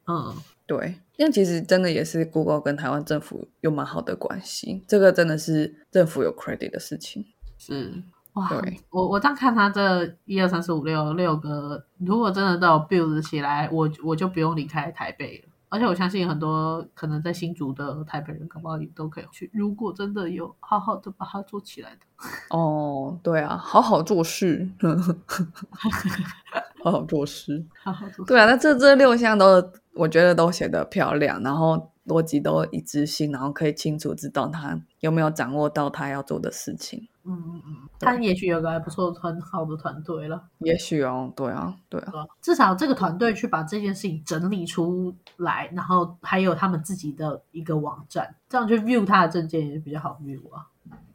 [0.07, 0.35] 嗯，
[0.67, 7.25] 对，那其实真的也是 Google 跟台湾政府有蛮好的关系，这个真的是政府有 credit 的事情。
[7.57, 7.93] 是
[8.33, 15.49] 哇对，我我这样看他这一二三四五六六个，如果真的都有 build 起来，我我就不用离开台北了。
[15.69, 19.49] 而且我相信很多可能在新竹的台北人，搞不好也都可以去。
[19.53, 24.67] 如果真的有好好的把它做起来的， 哦，对啊，好好做事，
[26.83, 27.63] 好好做事。
[27.83, 28.25] 好好做。
[28.25, 37.07] 对啊，那这这六项都我觉得都写得漂亮，然后逻辑都一致性，然后可以清楚知道他有没有掌握到他要做的事情。
[37.27, 40.43] 嗯嗯嗯，他也许有个还不错、很好的团队了。
[40.59, 50.67] 也许哦，对啊，对啊，至少这个团队去把这件事情整理出来，然后还有他们自己的一个网站，这样去 view 他的证件也比较好 view 啊。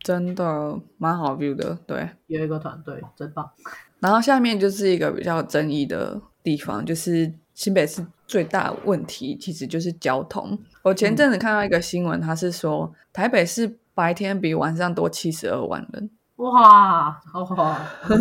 [0.02, 2.10] 真的蛮好 view 的，对。
[2.26, 3.48] 有一个团队真棒，
[4.00, 10.58] 然后下面就是一个比较有争议的地方，就是新北市最大的问题其实就是交通。
[10.82, 17.76] 我前阵子看到一个新闻，他是说台北市白天比晚上多七十二万人，哇，好好，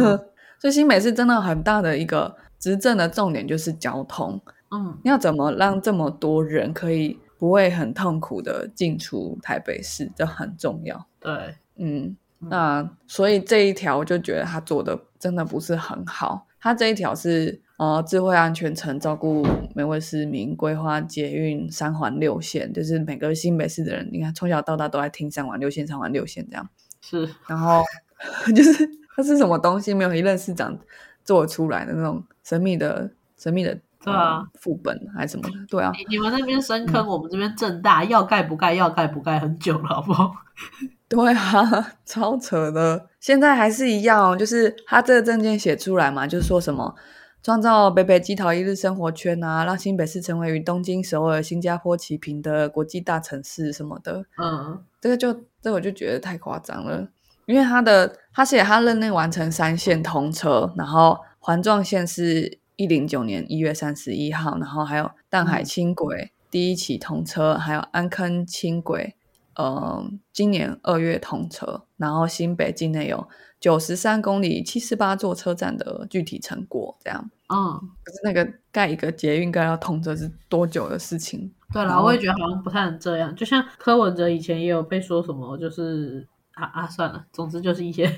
[0.59, 4.41] 所以新北市真的很大的一个执政的重点就是交通。
[4.71, 11.07] 嗯要怎么让这么多人可以不会很痛苦的进出台北市，这很重要。
[11.19, 11.31] 对，
[11.77, 16.45] 嗯，嗯那所以这一条我就觉得他做的真的不是很好。
[16.59, 26.69] 他这一条是呃智慧安全城照顾每位市民，规划捷运三环六线，就是每个新北市的人，你看从小到大都在听三环六线、三环六线这样。
[27.01, 27.81] 是然后
[28.53, 30.77] 就是它是什么东西，没有一任市长
[31.23, 40.33] 做出来的那种神秘的、神秘的对啊呃副本还是什么的，对啊，你你们那边深坑，我们这边正大，要盖不盖，要盖不盖，很久了，好不好？
[41.07, 43.07] 对啊， 超扯的。
[43.21, 46.93] 现在还是一样哦，就是他这个证件写出来嘛，就是说什么
[47.41, 54.25] 创造北北基桃一日生活圈啊，让新北市成为与东京、首尔、新加坡齐平的国际大城市什么的。
[54.37, 57.07] 嗯这个就这个我就觉得太夸张了，
[57.45, 69.15] 因为他的他写他任内完成三线通车，然后环状线是一零九年一月三十一号，然后还有淡海嗯轻轨第一期通车，还有安坑轻轨，
[69.55, 73.27] 呃，今年二月通车，然后新北境内有
[73.59, 77.29] 九十三公里、七十八座车站的具体成果，这样。
[77.49, 81.51] 嗯，可是那个盖一个捷运盖要通车是多久的事情？
[81.73, 83.35] 对啦，我也觉得好像不太能这样。
[83.35, 88.09] 就像柯文哲以前也有被说什么，就是啊啊，算了，总之就是一些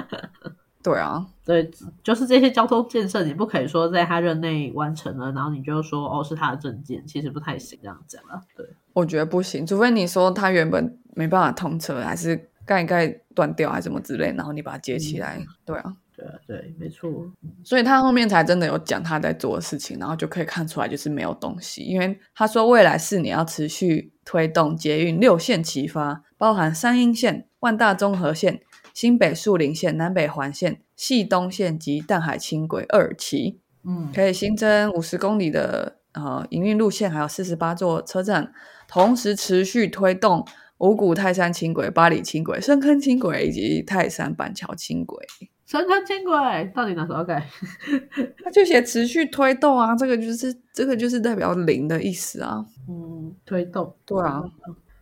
[0.82, 1.70] 对啊，对，
[2.02, 8.40] 就是这些交通建设，你不可以说在他任内完成了，然后你就说哦是他的证件，其实不太行这样讲啊。
[8.56, 15.38] 对，我觉得不行，除非你说他原本没办法通车，还是盖一盖断掉，还是什么之类，然后你把它接起来。
[15.64, 17.10] 对啊，对啊，对，没错。
[17.64, 28.60] 所以他后面才真的有讲他在做的事情，然后就可以看出来就是没有东西，因为他说未来四年要持续推动捷运六线齐发，包含三阴线、万大综合线。
[28.92, 38.52] 新北树林线、南北环线、系东线及淡海轻轨二期，嗯，可以新增五十公里的呃营运路线，还有四十八座车站，
[38.86, 40.46] 同时持续推动
[40.78, 45.24] 五股泰山轻轨、八里轻轨、深坑轻轨以及泰山板桥轻轨。
[45.66, 46.34] 深坑轻轨
[46.74, 47.46] 到底哪时候改？
[48.44, 52.64] 他就写持续推动啊，这个就是这个就是代表零的意思啊。
[52.88, 54.42] 嗯，推动，对啊。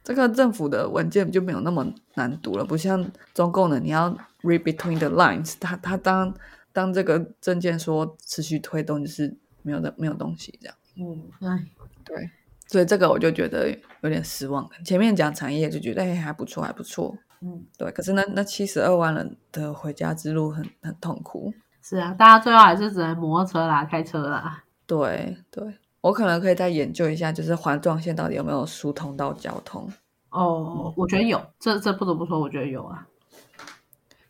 [0.05, 4.11] 这个政府的文件就没有那么难读了，不像中共的，你要
[4.43, 5.55] read between the lines。
[5.61, 6.35] 他他当
[6.73, 10.77] 当这个证件说持续推动，就是没有的没有东西这样。
[10.97, 11.65] 嗯，哎，
[12.05, 12.31] 对，
[12.73, 13.69] 所以这个我就觉得
[14.01, 14.69] 有点失望。
[14.85, 17.91] 前面讲产业就觉得哎还不错还不错，嗯，对。
[17.93, 21.53] 可是那那七十二万人的回家之路很很痛苦。
[21.83, 24.65] 是啊，大家最后还是只能摩托车啦，开车啦。
[24.87, 25.63] 对对。
[26.01, 29.89] 我可能可以再研究一下，就是环状线到底有没有疏通到交通？
[30.31, 33.07] 哦，我觉得有，这这不得不说，我觉得有啊。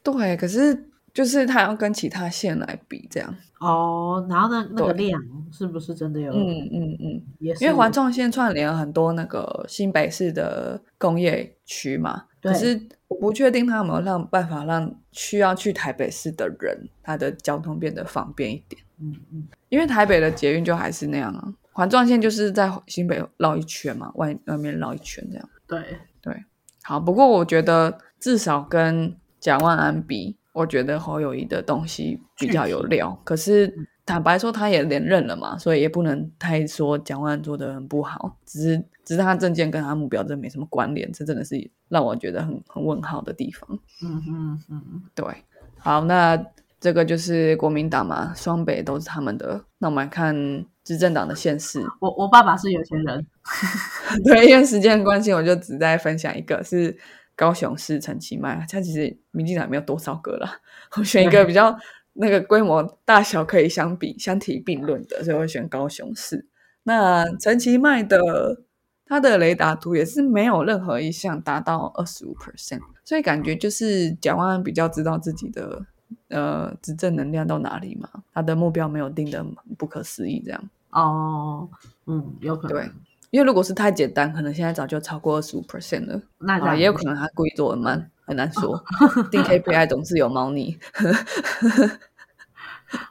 [0.02, 3.34] 对，可是就是它要跟其他线来比，这样。
[3.60, 5.20] 哦，然后呢，那个量
[5.52, 6.32] 是不是真的有？
[6.32, 7.64] 嗯嗯嗯，也是。
[7.64, 18.82] 因为环状线串联了很多那个新北市的工业区嘛，可是我不确定它有没有让办法让需要去台北市的人，他的交通变得方便一点。
[19.00, 21.54] 嗯嗯，因为台北的捷运就还是那样啊。
[21.72, 25.48] 环状线就是在新北绕一圈嘛，外外面绕一圈这样。
[25.66, 25.82] 对
[26.20, 26.44] 对，
[26.82, 27.00] 好。
[27.00, 33.18] 不过我觉得至少跟蒋万安比，我觉得侯友谊的东西比较有料。
[33.24, 33.72] 可是
[34.04, 38.36] 坦白说，他也连任了嘛，所以也不能太说蒋万安做的很不好。
[38.44, 43.78] 只是只是他政见跟他目标真没什么关联，这真的是让我觉得很很问号的地方。
[44.02, 45.24] 嗯嗯嗯，对。
[45.78, 46.40] 好，那
[46.80, 49.64] 这个就是国民党嘛，双北都是他们的。
[49.78, 50.64] 那我们来看。
[50.84, 53.24] 执政党的县市，我我爸爸是有钱人，
[54.26, 56.98] 对，因为时间关系，我就只再分享一个，是
[57.42, 60.48] 高雄市陈其迈，他其实民进党没有多少个了，
[60.96, 61.76] 我选一个比较
[62.12, 66.46] 那个规模大小可以相比相提并论的，所以我选高雄市。
[66.84, 68.62] 那陈其迈的
[69.04, 75.84] 他的雷达图也是没有任何一项达到二十五 percent，所以感觉就是蒋万安比较知道自己的。
[76.28, 78.08] 呃，执政能量到哪里嘛？
[78.34, 79.44] 他的目标没有定的
[79.78, 81.68] 不可思议，这样哦，
[82.06, 82.90] 嗯，有可能对，
[83.32, 86.20] 因为如果是太简单，可能现在早就超过二十五 percent 了。
[86.38, 88.78] 那也有可能他故意做的慢，很难说。
[89.32, 90.78] 定 KPI 总是有猫腻。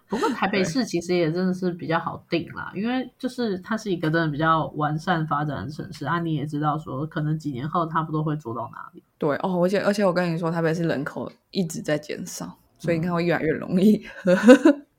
[0.08, 6.20] 不过台北市其实也真的是比较好定啦，因为就是它是一个真的比较完善发展的城市啊。
[6.20, 9.02] 你也知道说，可能几年后差不多会做到哪里。
[9.18, 12.56] 对哦，而且而且我跟你说，台北市人口一直在减少。
[12.78, 14.06] 所以你看会越来越容易。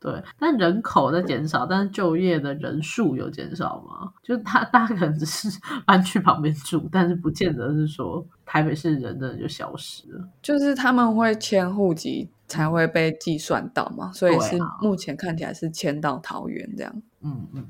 [0.03, 4.12] 对，但人口在减少，但是就业的人数有减少吗？
[4.20, 5.48] 就是他大家可能只是
[5.86, 10.28] 搬去旁边住，但是不见得是说台北市人的就消失了。
[10.42, 16.92] 就是他们会迁户籍才会被计算到嘛，所以是目前看起来是迁到桃园这样。
[17.20, 17.64] 嗯嗯，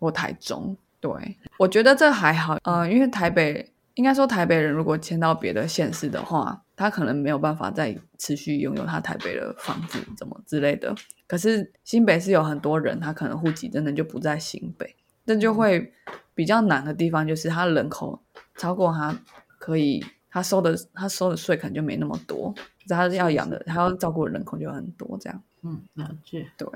[0.00, 0.76] 或台中。
[0.98, 1.12] 对，
[1.56, 2.58] 我觉得这还好。
[2.64, 6.60] 嗯，因为台北应该说台北人如果迁到别的县市的话。
[6.80, 10.94] 他可能没有办法再持续拥有他台北的房子，怎么之类的。
[11.26, 15.92] 可是新北是有很多人，他可能户籍真的就不在新北，那就会
[16.34, 18.18] 比较难的地方就是他人口
[18.56, 19.14] 超过他
[19.58, 22.54] 可以他收的他收的税可能就没那么多，
[22.88, 25.42] 他要养的他要照顾的人口就很多，这样。
[25.60, 26.50] 嗯，了解。
[26.56, 26.66] 对，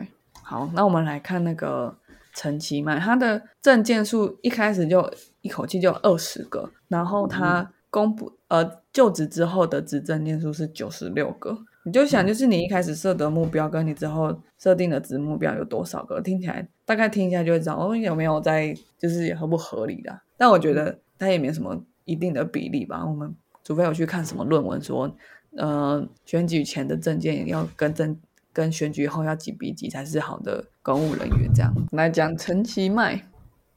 [0.42, 1.96] 好，那我们来看那个
[2.34, 7.70] 陈其迈，他的证件数一开始就一口气就二十个，然后他。
[7.94, 16.20] 公布呃就职之后的执政年数是九十六个，你就想就是你一开始设的目标跟你之后设定的子目标有多少个？
[16.20, 20.20] 听起来大概听一下就会知道哦有没有在就是合不合理的。
[20.36, 23.06] 但我觉得它也没什么一定的比例吧。
[23.06, 23.32] 我们
[23.62, 25.08] 除非有去看什么论文说，
[25.56, 28.18] 呃选举前的证件要跟证
[28.52, 33.24] 跟选举后要几比几才是好的公务人员这样来讲陈其迈。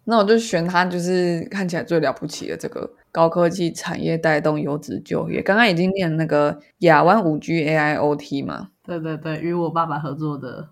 [0.09, 5.41] 那我就选他，就是看起来最了不起的这个高科技产业带动优质就业。
[5.41, 8.70] 刚刚已经念那个亚湾五 G AIoT 嘛？
[8.84, 10.70] 对对对，与我爸爸合作的。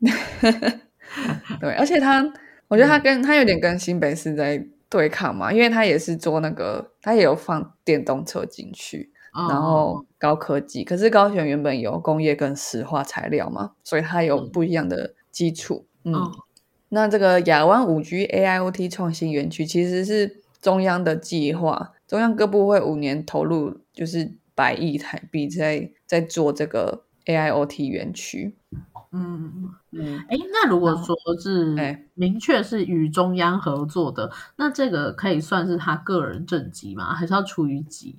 [1.60, 2.20] 对，而且他，
[2.66, 15.86] 我觉得他跟他有点跟新北市在对抗嘛，因为他也是做那个，他也有放电动车进去，然后高科技，可是高雄原本有工业跟石化材料嘛，所以它有不一样的基础。
[16.02, 16.12] 嗯，
[16.88, 28.56] 那这个亚湾五 G AIoT 创新园区其实是中央的计划，中央各部会五年投入就是百亿台币在在做这个 AIoT 园区。
[29.10, 31.74] 嗯嗯，哎，那如果说是
[32.12, 37.14] 明确是与中央合作的，那这个可以算是他个人政绩吗？
[37.14, 38.18] 还是要出于己？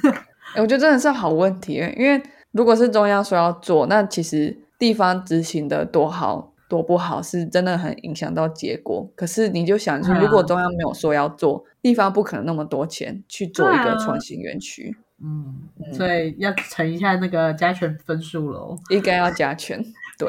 [0.56, 2.22] 我觉得真的是好问题，因为
[2.52, 9.08] 如果是中央说要做，那其实地方执行的多好多不好，是真的很影响到结果。
[9.14, 14.96] 可是你就想，如果中央没有说要做，地方不可能那么多钱去做一个创新园区。
[15.22, 19.80] 嗯，所以要乘一下那个加权分数喽， 应该要加权。
[20.18, 20.28] 对，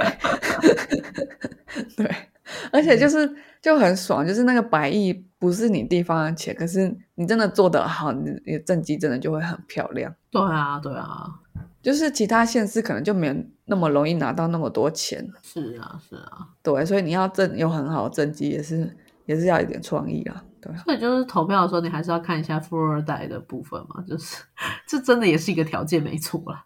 [1.98, 2.16] 对，
[2.72, 3.28] 而且就是
[3.60, 10.14] 就很爽，就是那个百亿不是你地方的钱，可是你真的做得好，你你政绩真的就会很漂亮。
[10.30, 11.26] 对啊，对啊，
[11.82, 13.36] 就是其他县市可能就没有
[13.66, 15.28] 那么容易拿到那么多钱。
[15.44, 18.96] 是啊，是啊，对，所以你要政有很好的政绩，也是
[19.26, 20.44] 也是要一点创意啊。
[20.60, 24.44] 对，所以就是投票的时候，你还是要看一下富二代的部分嘛，就是
[24.88, 26.66] 这真的也是一个条件，没错啦。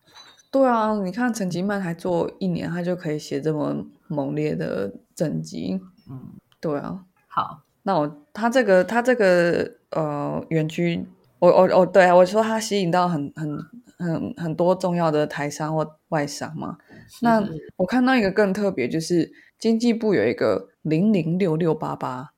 [0.51, 5.79] 对啊，你看陈吉曼还做一年，他就可以写这么猛烈的政绩。
[6.09, 6.19] 嗯，
[6.59, 7.03] 对啊。
[7.27, 11.05] 好，那我他这个他这个呃园区，
[11.37, 13.59] 我我我对啊，我说他吸引到很很
[13.99, 16.77] 很很多重要的台商或外商嘛。
[17.21, 17.47] 那
[17.77, 22.29] 我看到一个更特别，就是经济部有一个零零六六八八。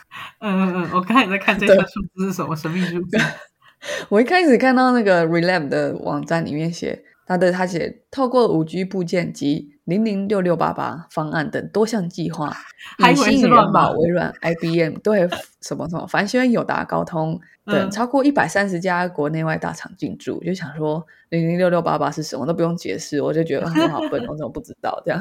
[0.40, 3.18] 嗯嗯嗯，我刚才在看这个数字是什么神秘数字。
[4.08, 7.04] 我一开始看到那个 Relab 的网站里面写。
[7.26, 12.54] 他的他写，透过五 G 部件及零零六六八八方案等多项计划，
[13.10, 15.26] 以吸引人保、微软、IBM 对
[15.62, 20.38] 什么什么凡轩、友达、高通等超过一百三十家国内外大厂进驻。
[20.44, 25.02] 就想说零零六六八八是什么，都不用解释，我就觉得 我好笨，我怎么不知道？
[25.06, 25.18] 这样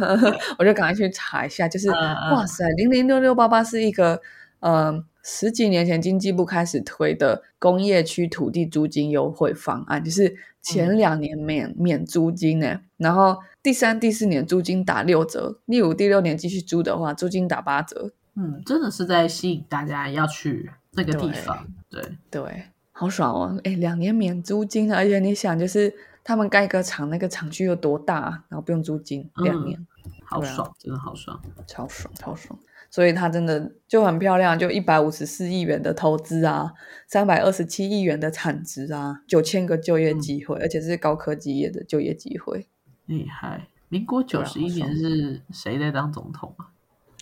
[0.59, 4.19] 我就赶快去查一下，就是哇塞，零零六六八八是一个
[4.59, 5.05] 嗯。
[5.29, 10.33] 十几年前，经济部开始推的工业区土地租金优惠方案，就是
[10.67, 18.11] 前两年免免租金呢，然后第三、第四年租金打六折，第五、第六年继续租的话，租金打八折。
[18.35, 21.65] 嗯，真的是在吸引大家要去那个地方。
[21.89, 23.61] 对对，好爽哦！
[23.63, 25.93] 哎，两年免租金，而且你想，就是
[26.23, 29.87] 他们盖个厂，那个厂区有多大，然后不用租金，两年，
[30.25, 32.59] 好爽，真的好爽，超爽，超爽。
[32.89, 36.73] 所以它真的就很漂亮，就一百五十四亿元的投资啊，
[37.07, 42.67] 三百二十七亿元的产值啊，九千个就业机会，而且是高科技业的就业机会，
[43.05, 43.67] 厉害！
[43.89, 46.71] 民国九十一年是谁在当总统啊？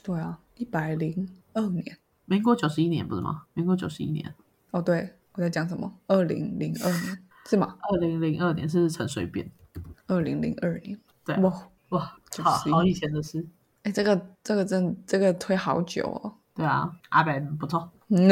[0.03, 3.43] 对啊，一百零二年，民国九十一年不是吗？
[3.53, 4.33] 民国九十一年，
[4.71, 5.93] 哦，对，我在讲什么？
[6.07, 7.77] 二零零二年是吗？
[7.81, 9.51] 二零零二年是陈水扁，
[10.07, 13.45] 二零零二年，对，哇哇，好好以前的事。
[13.85, 16.33] 哎，这个这个真这个推好久哦。
[16.55, 17.87] 对啊，阿北不错。
[18.07, 18.29] 你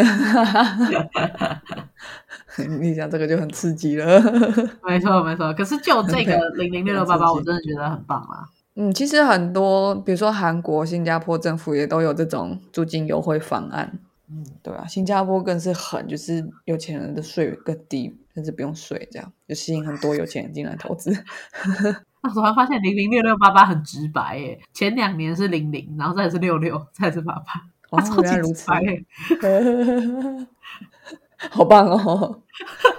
[2.95, 4.19] 讲这个就很刺激了。
[4.85, 8.45] 没错没错，可是就这个零零六六八八，我真的觉得很棒啊。
[8.75, 13.99] 嗯，其实很多，比如说韩国、新加坡政府也都有这种租金优惠方案。
[14.31, 21.11] 嗯，对啊，新加坡更是狠，就是有钱人的税更低，甚至不用税，这样就吸引很多有钱人进来投资。
[22.23, 27.61] 我突然发现零零六六八八很直白耶，前两年是零零，然后再是六六，再是八八，
[27.91, 28.81] 哇， 超级直白，
[31.51, 32.41] 好棒哦！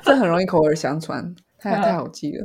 [0.02, 2.44] 这很容易口耳相传，太 太好记了。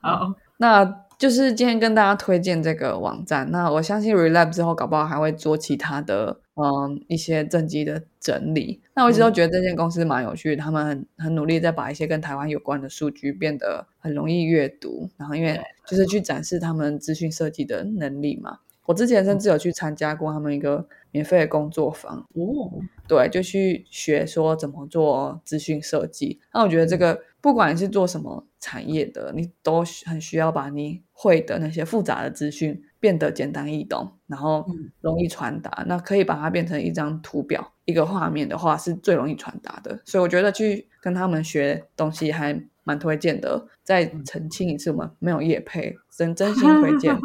[0.00, 1.01] 好，那。
[1.22, 8.80] 就是今天跟大家推荐这个网站，那我相信 Relab 之后搞不好还会做其他的，嗯，一些政绩的整理。
[8.96, 18.58] 那我一直都觉得这间公司蛮有趣，他们很很努力在把一些跟台湾有关的数据变得很容易阅读，然后因为就是去展示他们资讯设计的能力嘛。
[18.84, 26.40] 我之前甚至有去参加过他们一个免费的工作坊，哦，对，就去学说怎么做资讯设计。
[26.52, 34.64] 那我觉得这个不管你是做什么产业的，你都很需要把你会的那些复杂的资讯变得简单易懂，然后
[35.00, 35.84] 容易传达。
[35.88, 40.00] 那可以把它变成一张图表、一个画面的话，是最容易传达的。
[40.04, 43.66] 所以我觉得去跟他们学东西还蛮推荐的。
[43.82, 47.18] 再澄清一次，我们没有业配，真真心推荐。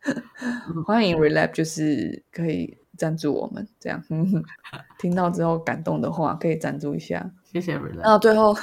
[0.86, 4.04] 欢迎 Relap，就是可以赞助我们，这样。
[5.00, 7.32] 听到之后感动的话，可以赞助一下。
[7.50, 8.54] 谢谢后最后，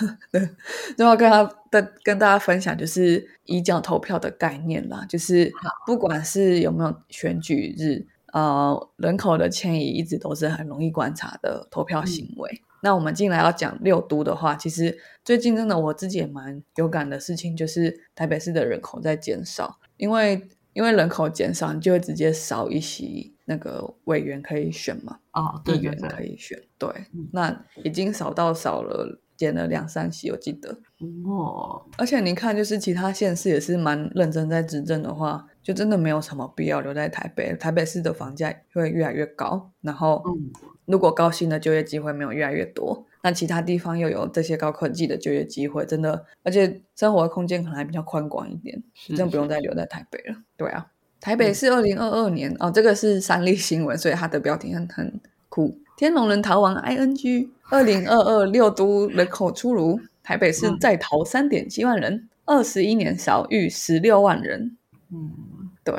[0.95, 5.51] 最后跟他跟跟大家分享，就是移交投票的概念啦，就是
[5.88, 12.61] 不管是有没有选举日，呃，人口的迁移一直都是很容易观察的投票行为。
[12.83, 20.47] 那我们进来要讲六都的话，其实最近真的我自己也蛮有感的事情，就是台北市的人口在减少，因为
[20.78, 26.88] 因为人口减少，你就会直接少一席那个委员可以选嘛，哦，对议员可以选，对，
[27.32, 29.19] 那已经少到少了。
[29.38, 30.80] 减了两三席，我记得。
[31.23, 37.55] 哦，而且你看，就是其他县市也是蛮认真在执政的话，就真的没有什么必要留在台北。
[37.55, 40.23] 台北市的房价会越来越高，然后
[40.86, 50.38] 如果高薪的就业机会没有越来越多，那其他地方又有这些高科技的就业机会，真的，而且生活空间可能还比较宽广一点，真的不用再留在台北了。
[50.55, 50.88] 对啊，
[51.19, 55.19] 台北是二零二二年哦，这个是三立新闻，所以它的标题很很
[55.49, 55.78] 酷。
[55.97, 57.49] 天龙人逃亡，ing。
[57.69, 64.78] 二零二二六都人口出炉，台北市再逃三点七万人，二十一年少逾十六万人。
[65.11, 65.93] 嗯，对，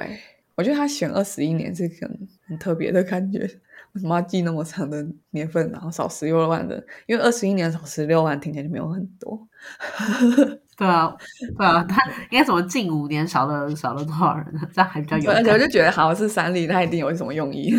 [0.54, 3.46] 我觉得他选二十一年是很很特别的感觉。
[3.92, 6.86] 为什么要记那么长的年份，然后少十六万人？
[7.06, 9.46] 因为二十一年少十六万，听起来就没有很多。
[10.78, 11.12] 对啊，
[11.56, 14.60] 对啊，他应该怎么近五年少了少了多少人呢？
[14.72, 15.30] 这样还比较有。
[15.32, 17.76] 而且我就觉得，好像是三立，他一定有什么用意。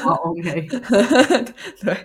[0.00, 0.66] 好，OK。
[1.80, 1.96] 对，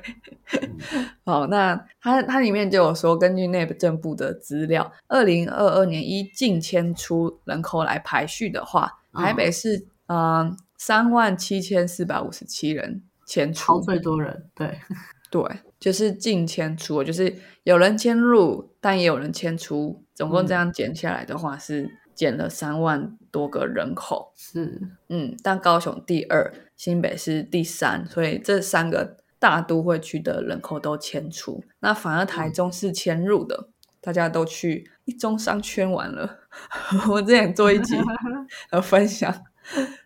[1.25, 14.79] 好，那它它里面就有说，根据内政部的资料，二零二二年依净迁出人口来排序的话，台北市嗯三万七千四百五十七人迁出，最多人，对。
[15.29, 15.43] 对，
[15.77, 24.31] 就是净迁出，就是有人迁入，但也有人迁出，总共这样减下来的话是减了三万多个人口。
[24.37, 33.67] 是，嗯，但高雄第二，新北是第三，所以这三个大都会区的人口都迁出，那反而台中是迁入的，
[33.99, 36.39] 大家都去一中商圈玩了。
[37.11, 37.97] 我之前做一集
[38.71, 39.43] 呃分享，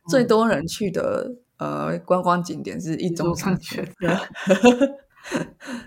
[0.10, 3.88] 最多人去的呃观光景点是一中商圈。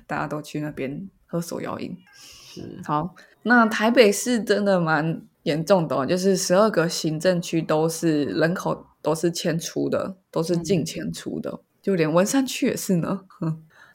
[0.06, 1.96] 大家都去那边喝手摇饮。
[2.14, 13.22] 是好，那台北市真的蛮严重的，就是十二个行政区都是人口都是迁出的，都是净迁出的，就连文山区也是呢。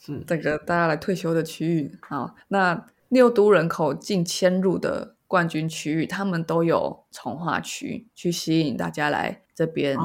[0.02, 9.96] 是 这个大家来退休的区域好，那六都人口净迁入的冠军区域，他们都有从化区去吸引大家来这边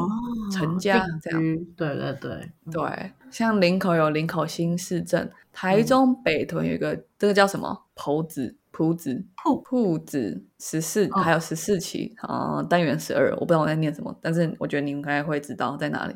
[0.53, 1.07] 成家。
[1.22, 1.41] 这样，
[1.75, 3.12] 对对对对。
[3.31, 7.87] 像林口有林口新市镇，台中北屯有一个，这个叫什么？
[7.95, 16.14] 埔子埔子铺铺子十四，还有十四期啊，单元十二，我不知道我在念什么，但是我觉得你应该会知道在哪里。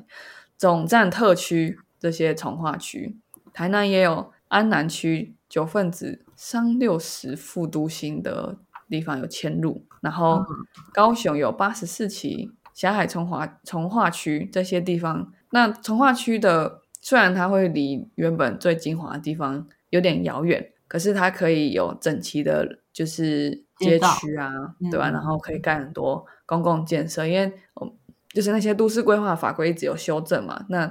[0.59, 3.17] 总站特区这些从化区，
[3.55, 10.45] 台南也有安南区九份子商六十副都心的地方有迁入，然后
[10.93, 16.82] 高雄有八十四期霞海从化从化区这些地方，那从化区的。
[17.01, 24.51] 虽然它会离原本最精华的地方有点遥远，可是它可以有整齐的，就是街区啊，
[24.91, 25.09] 对吧？
[25.09, 27.51] 然后可以盖很多公共建设，因为
[28.39, 30.64] 就是那些都市规划法规一直有修正嘛。
[30.68, 30.89] 那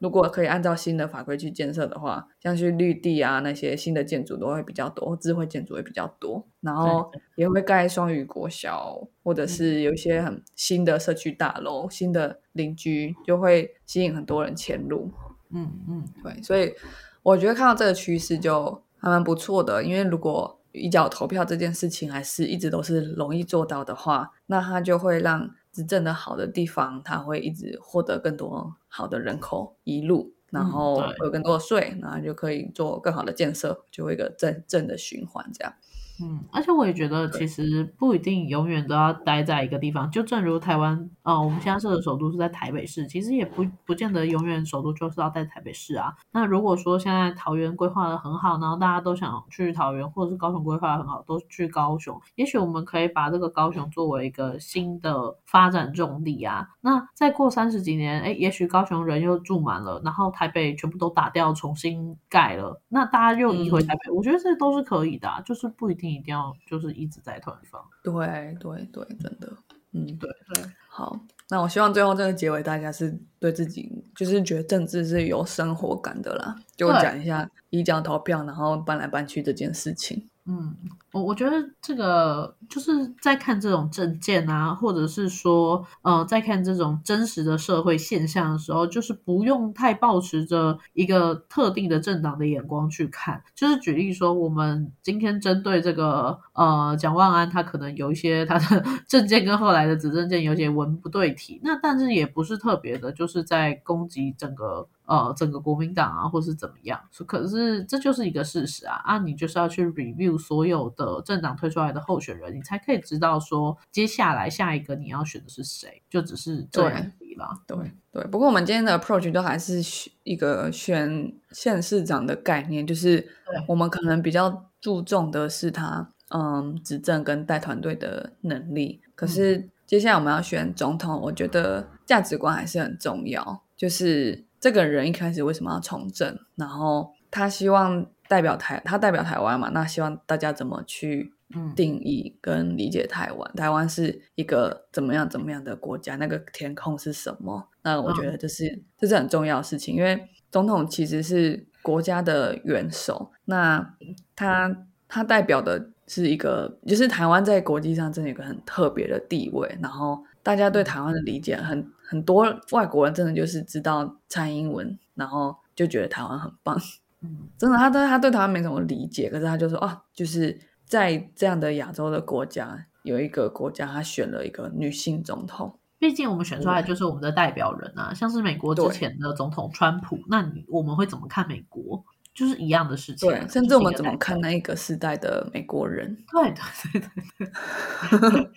[0.00, 15.08] 如果可以按照新的法规去建设的话，像是绿地啊那些新的建筑都会比较多，智慧建筑会比较多，然后也会盖双语国小，或者是有一些很新的社区大楼，新的邻居就会吸引很多人迁入。
[15.52, 16.74] 嗯嗯，对，所以
[17.22, 25.48] 我觉得看到这个趋势就还蛮不错的，因为如果一脚投票这件事情还是一直都是容易做到的话，那它就会让
[25.78, 35.72] 执政的好的地方，它会一直获得更多好的人口一路，然后有更多的税，然后就可以做更好的建设，就会一个正正的循环这样。
[36.20, 40.10] 嗯，而且我也觉得，其实不一定永远都要待在一个地方。
[40.10, 46.14] 就正如台湾，呃，我们现在设的首都是在台北市，其实也不不见得永远首都就是要在台北市啊。
[46.32, 56.68] 那如果说现在桃园规划的很好，然后大家都想去桃园，或者是高雄规划的很好，都去高雄，也许我们可以把这个高雄作为一个新的发展重地啊。
[56.80, 66.07] 那再过三十几年，哎，也许高雄人又住满了，然后台北全部都打掉，重新盖了，那大家又移回台北，我觉得这都是可以的，就是不一定。
[66.10, 69.52] 一定要就是一直在团方，对对对，真的，
[69.92, 80.28] 嗯，对对，好，那我希望最后这个结尾大家是对自己就是觉得政治是有生活感的啦，就讲一下一讲投票，然后搬来搬去这件事情。
[80.50, 80.74] 嗯，
[81.12, 93.42] 我我觉得这个就是在看这种证件啊，或者是说，呃，在看这种真实的社会现象的时候，就是不用太抱持着一个特定的政党的眼光去看。
[93.54, 104.88] 就是举例说，我们今天针对这个呃蒋万安，他可能有一些他的 证件跟后来的子证件有些文不对题，那但是也不是特别的，就是在攻击整个。
[105.08, 107.00] 呃整个国民党啊，或是怎么样。
[107.26, 117.60] 可是这就是一个事实啊啊，你就是要去 review 所有的政党推出来的候选人，你才可以知道说接下来下一个你要选的是谁，就只是这样子啦。
[117.66, 117.76] 对
[118.12, 119.82] 对，不过我们今天的 approach 都还是
[120.22, 123.26] 一个选县市长的概念，就是
[123.66, 129.70] 我们可能比较注重的是他嗯执政跟带团队的能力，可是。
[129.88, 133.62] 接下来我们要选总统，我觉得价值观还是很重要。
[133.74, 141.32] 就是这个人一开始为什么要从政，然后他希望代表台，他代表台湾嘛，那希望大家怎么去
[141.74, 143.52] 定义跟理解台湾？
[143.54, 146.16] 台湾是一个怎么样怎么样的国家？
[146.16, 147.68] 那个天空是什么？
[147.82, 153.94] 那我觉得这是这是很重要的事情，因为总统其实是国家的元首，那
[154.34, 155.90] 他他代表的。
[156.10, 166.74] 是一个，就是台湾在国际上真的有个很特别的地位，然后大家对台湾的理解很很多外国人真的就是知道蔡英文，然后就觉得台湾很棒，
[167.20, 182.02] 嗯，真的，他对他对台湾没什么理解，可是他就说啊，就是在这样的亚洲的国家，有一个国家他选了一个女性总统，毕竟我们选出来就是我们的代表人啊，像是美国之前的总统川普，那你我们会怎么看美国？
[182.34, 186.16] 就是一样的事情，对，甚至我们怎么看那一个时代的美国人？
[186.30, 188.50] 对对对对对，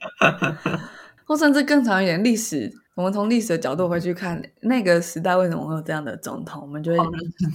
[1.25, 2.71] 或甚至更长一点历史，
[3.01, 6.97] 我们从历史的角度回去看那个时代为什么会有这样的总统，我们就会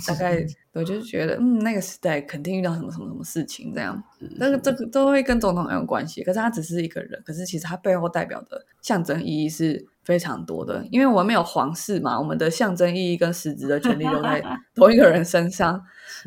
[0.07, 4.03] 大概我就觉得，嗯，那个时代肯定遇到什么什么什么事情这样，
[4.40, 6.24] 但是这个都会跟总统很有关系。
[6.24, 9.86] 可是他只是一个人，可是其实他背后代表的象征意义是。
[10.07, 14.40] 非常多的，因为我们没有皇室嘛，我们的象征意义跟实质的权利都在
[14.72, 15.82] 同一个人身上，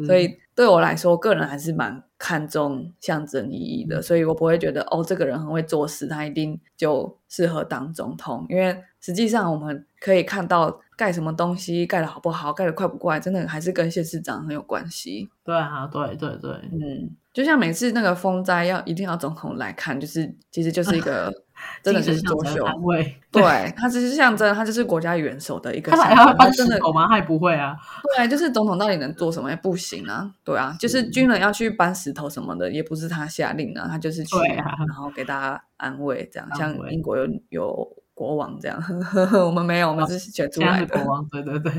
[0.05, 15.29] 所以对我来说，个人还是蛮看重象征意义的，所以我不会觉得哦，这个人很会做事，他一定就适合当总统，因为实际上我们可以看到盖什么东西盖的好不好，盖的快不快，真的还是跟县市长很有关系。
[15.43, 21.31] 对啊，对对对，嗯，就像每次那个风灾要一定要总统来看，就是其实就是一个。
[21.83, 22.65] 真的是作秀，
[23.29, 23.43] 对
[23.75, 25.91] 他只是象征，他就是国家元首的一个。
[25.91, 27.05] 他还要搬石头吗？
[27.09, 27.75] 他也不会啊。
[28.15, 29.49] 对，就是总统到底能做什么？
[29.49, 30.33] 也不行啊。
[30.45, 36.47] 对啊，就是军人要去搬石头什么的，也不是他下令啊，他就是去，然后给大家安慰，这样。
[36.55, 37.97] 像英国有有。
[38.19, 38.77] 国王这样，
[39.47, 41.25] 我们没有，我们是选出来的国王。
[41.29, 41.71] 对对对，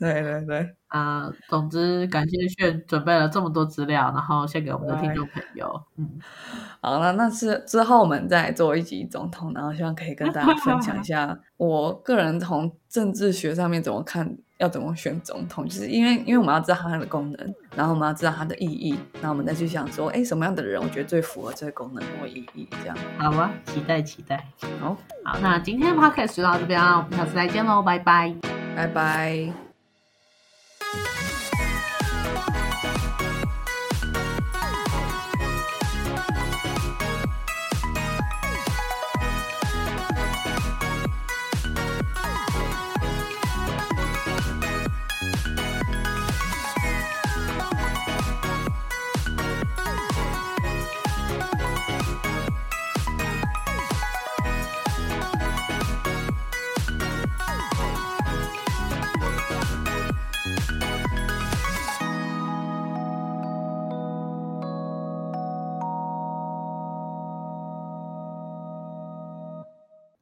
[0.00, 1.30] 对对对对啊！
[1.48, 5.80] 总之，感谢炫准备了这么多资料，然后献给我们的听众朋友。
[5.96, 6.18] 嗯，
[6.82, 14.36] 好了，那是之后我们再做一集总统，然后希望可以跟大家分享一下 我个人从政治学上面怎么看。
[14.60, 15.66] 要怎么选总统？
[15.66, 22.68] 就是因为，因为我们要知道它的功能，然后我们要知道它的意义，然后我们再去想说，哎，什么样的人我觉得最符合这个功能或意义？
[22.82, 24.46] 这样好啊，期待期待。
[24.78, 28.34] 好，好，那今天的 podcast 就到这边啊，我们下次再见喽，拜拜，
[28.76, 29.52] 拜拜。